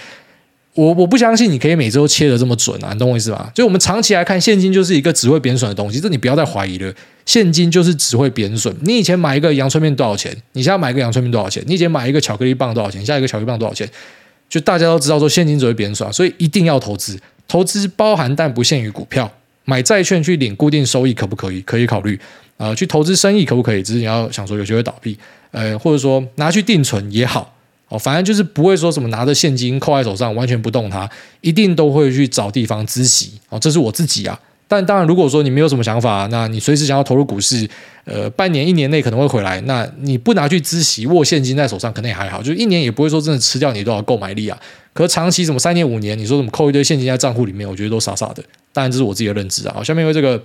[0.73, 3.51] 我我不相信你可以每周切的这么准啊，你懂我意思吧？
[3.53, 6.93] 就我们长期来看，现金就是一个只会贬损的东西，这你不要再怀疑了。
[7.25, 8.73] 现金就是只会贬损。
[8.81, 10.31] 你以前买一个阳春面多少钱？
[10.53, 11.63] 你现在买一个阳春面多少钱？
[11.65, 13.03] 你以前买一个巧克力棒多少钱？
[13.03, 13.89] 下一个巧克力棒多少钱？
[14.49, 17.19] 就大家都知道说现金只会贬损，所以一定要投资。
[17.47, 19.31] 投资包含但不限于股票，
[19.65, 21.61] 买债券去领固定收益可不可以？
[21.61, 22.19] 可以考虑。
[22.57, 23.83] 呃，去投资生意可不可以？
[23.83, 25.17] 只是你要想说有些会倒闭，
[25.51, 27.53] 呃，或者说拿去定存也好。
[27.89, 33.39] 哦，反正就是不会说什么拿着现金扣在手上完全不动它，一定都会去找地方孳息。
[33.47, 34.37] 哦，这是我自己啊
[34.67, 37.67] 但当然，如果说你没有什么想法，那你随时想要投入股市，
[38.03, 44.59] 呃，半年、一年内可能会回来，那你不拿去孳息，握现金在手上，可能也还好，就一年也不会说真的吃掉你多少购买力啊。
[44.93, 48.43] 可是长期什么三年、五年，你说什么扣一堆现金在账户里面，我觉得都傻傻的。
[48.73, 49.73] 当然，这是我自己的认知啊。
[49.75, 50.43] 好，下面有这个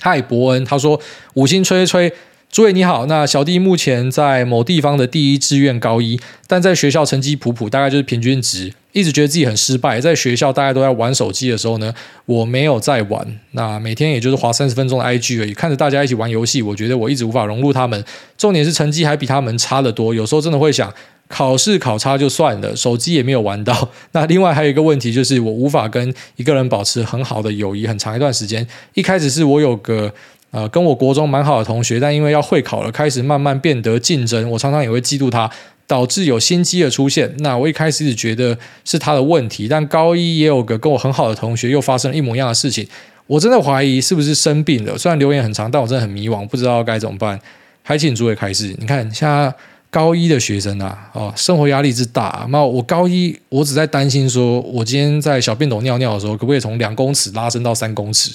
[0.00, 1.00] 嗨伯恩，他说
[1.34, 2.12] 五星吹吹。
[2.48, 10.00] 诸位你好，那小弟目前在某地方的第一志愿高一，但在学校成绩普普，大概就是平均值，一直觉得自己很失败。
[10.00, 11.92] 在学校大家都在玩手机的时候呢，
[12.24, 15.52] 我没有在玩，那每天也就是滑三十分钟的 IG 而已。
[15.52, 18.02] 看着大家一起玩游戏，我觉得我一直无法融入他们。
[18.38, 20.90] 重点是成绩还比他们差得多，有时候真的会想，
[21.28, 23.90] 考试考差就算了，手机也没有玩到。
[24.12, 28.66] 那另外还有一个问题就是，我无法跟一个人保持很好的友谊很长一段时间。
[28.94, 30.10] 一开始是我有个。
[30.52, 34.48] 呃，跟我国中蛮好的同学，但因为要会考了，开始慢慢变得竞争。
[34.48, 35.50] 我常常也会嫉妒他，
[35.86, 37.34] 导致有心机的出现。
[37.38, 42.86] 那我一开始觉得是他的问题，但高一也有个跟我很好的同学，又发生了一模一样的事情。
[43.26, 44.96] 我真的怀疑是不是生病了。
[44.96, 47.40] 虽然留言很长，但我真的很迷惘，不知道该怎么办。
[47.82, 48.74] 还请诸位开示。
[48.78, 49.52] 你看，现在
[49.90, 52.46] 高一的学生啊，哦，生活压力之大。
[52.50, 58.34] 那我高一，我只在担心说，我今天在小便斗尿尿的时候，可不可以从两公尺拉伸到三公尺？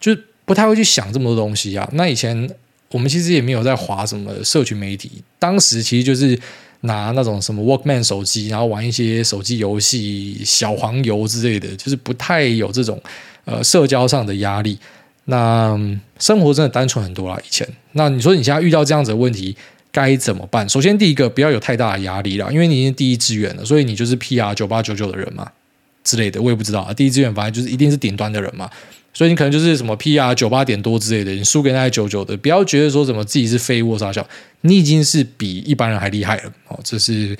[0.00, 0.16] 就。
[0.46, 1.90] 不太会去想这么多东西啊。
[1.94, 2.48] 那以前
[2.92, 6.38] 我们其实也没有在划什么社群媒体，当时其实就是
[6.82, 13.00] 拿那种什么 Walkman 手机，然后玩一些手机游戏、小黄油之类的，就是不太有这种
[13.44, 14.78] 呃社交上的压力。
[15.24, 15.76] 那
[16.20, 17.36] 生活真的单纯很多啦。
[17.44, 19.56] 以前，那你说你现在遇到这样子的问题
[19.90, 20.68] 该怎么办？
[20.68, 25.50] 首先第一个不要有太大的压力啦，因为你已经第一志愿了，所以你就是 PR 九八九九的人嘛
[26.04, 26.94] 之类的，我也不知道啊。
[26.94, 28.70] 第一志愿反正就是一定是顶端的人嘛。
[29.16, 34.28] 所以你可能就是什么 PR 九八点多之类的，你输给那些九九的，不要觉得说什么自己是废物啥小，
[34.60, 37.34] 你已经是比一般人还厉害了哦，这是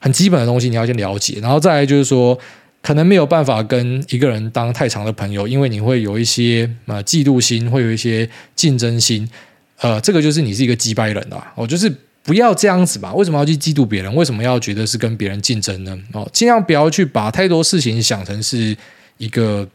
[0.00, 1.38] 很基本的东西，你要先了解。
[1.40, 2.36] 然后再来就是说，
[2.82, 9.30] 可能没有办法跟一个人当太长的朋友，因为你会有一些啊嫉妒心，会有一些竞争心，
[9.78, 11.88] 呃，这个就是你是一个击败人啊，哦，就是
[12.24, 13.14] 不要这样子吧。
[13.14, 14.12] 为什么要去嫉妒别人？
[14.16, 15.96] 为什么要觉得是跟别人竞争呢？
[16.12, 18.76] 哦，尽量不要去把太多事情想成是
[19.18, 19.68] 一个。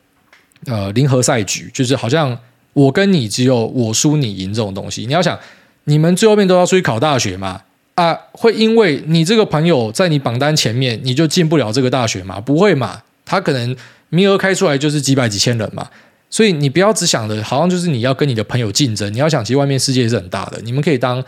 [0.65, 2.37] 呃，零和赛局就是好像
[2.73, 5.05] 我跟你只有我输你赢这种东西。
[5.05, 5.39] 你要想，
[5.85, 7.61] 你们最后面都要出去考大学嘛？
[7.95, 12.39] 啊，会因为你这个朋友在你榜单前面，你就进不了这个大学吗？
[12.39, 13.01] 不会嘛？
[13.25, 13.75] 他可能
[14.09, 15.87] 名额开出来就是几百几千人嘛。
[16.29, 19.11] 所以你不要只想着好像就是你要跟你的朋友竞争。
[19.13, 21.23] 你要想，其实外面世界是很大的，你们可以当。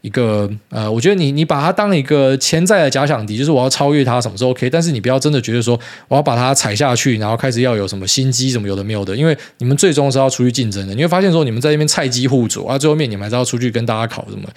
[0.00, 10.94] 一个呃，我觉得你你把它当一个潜在的假想敌，就是我要超越他什么时候 OK，但是你不要真的觉得说我要把它踩下去，然后开始要有什么心机什么有的没有的，因为你们最终是要出去竞争的。
[10.94, 14.48] 你会发现说你们在那边菜鸡互啄啊，最后面你们还是要出去跟大家考什么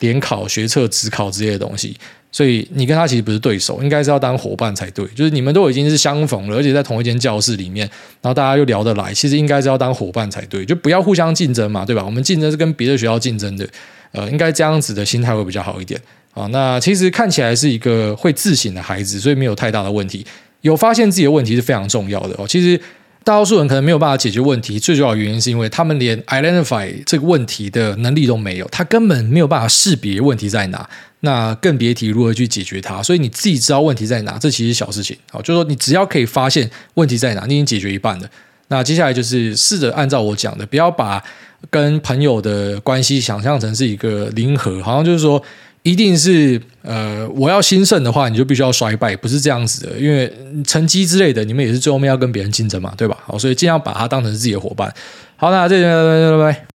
[0.00, 1.96] 联考、学测、职考之类的东西，
[2.32, 5.06] 所以你跟他其实不是对手，应该是要当伙伴才对。
[5.14, 7.88] 就是你们都已经是相逢了，而且在同一间教室里面，
[8.22, 12.02] 然后大家又聊得来，其实应该是要当伙伴才对，就不要互相竞争嘛，对吧？
[12.04, 13.68] 我们竞争是跟别的学校竞争的。
[14.12, 16.00] 呃，应该这样子的心态会比较好一点
[16.34, 16.46] 啊。
[16.48, 20.26] 那其实看起来是一个会自省的孩子，所以没有太大的问题。
[20.62, 22.46] 有发现自己的问题是非常重要的哦。
[22.46, 22.78] 其实
[23.24, 30.88] 大多数人可能没有办法解决问题，最主要的原因是因为他们连 identify 这个问题的能力都没有，他根本没有办法识别问题在哪，
[31.20, 33.02] 那更别提如何去解决它。
[33.02, 35.16] 所以你自己知道问题在哪，这其实小事情。
[35.30, 38.28] 好，就是说你只要可以发现问题在哪，你已经解决一半了。
[38.68, 41.22] 那接下来就是试着按照我讲的，不要把
[41.68, 45.42] 跟朋友的关系想象成是一个零和，好像就是说
[45.82, 49.98] 一定是呃我要兴盛的话，你就必须要衰败，不是这样子的。
[49.98, 50.32] 因为
[50.64, 53.18] 成绩之类的，你们也是最后面要跟别人竞争嘛，对吧？
[53.24, 54.92] 好，所以尽量把它当成自己的伙伴。
[55.36, 56.69] 好，那这边拜拜拜拜。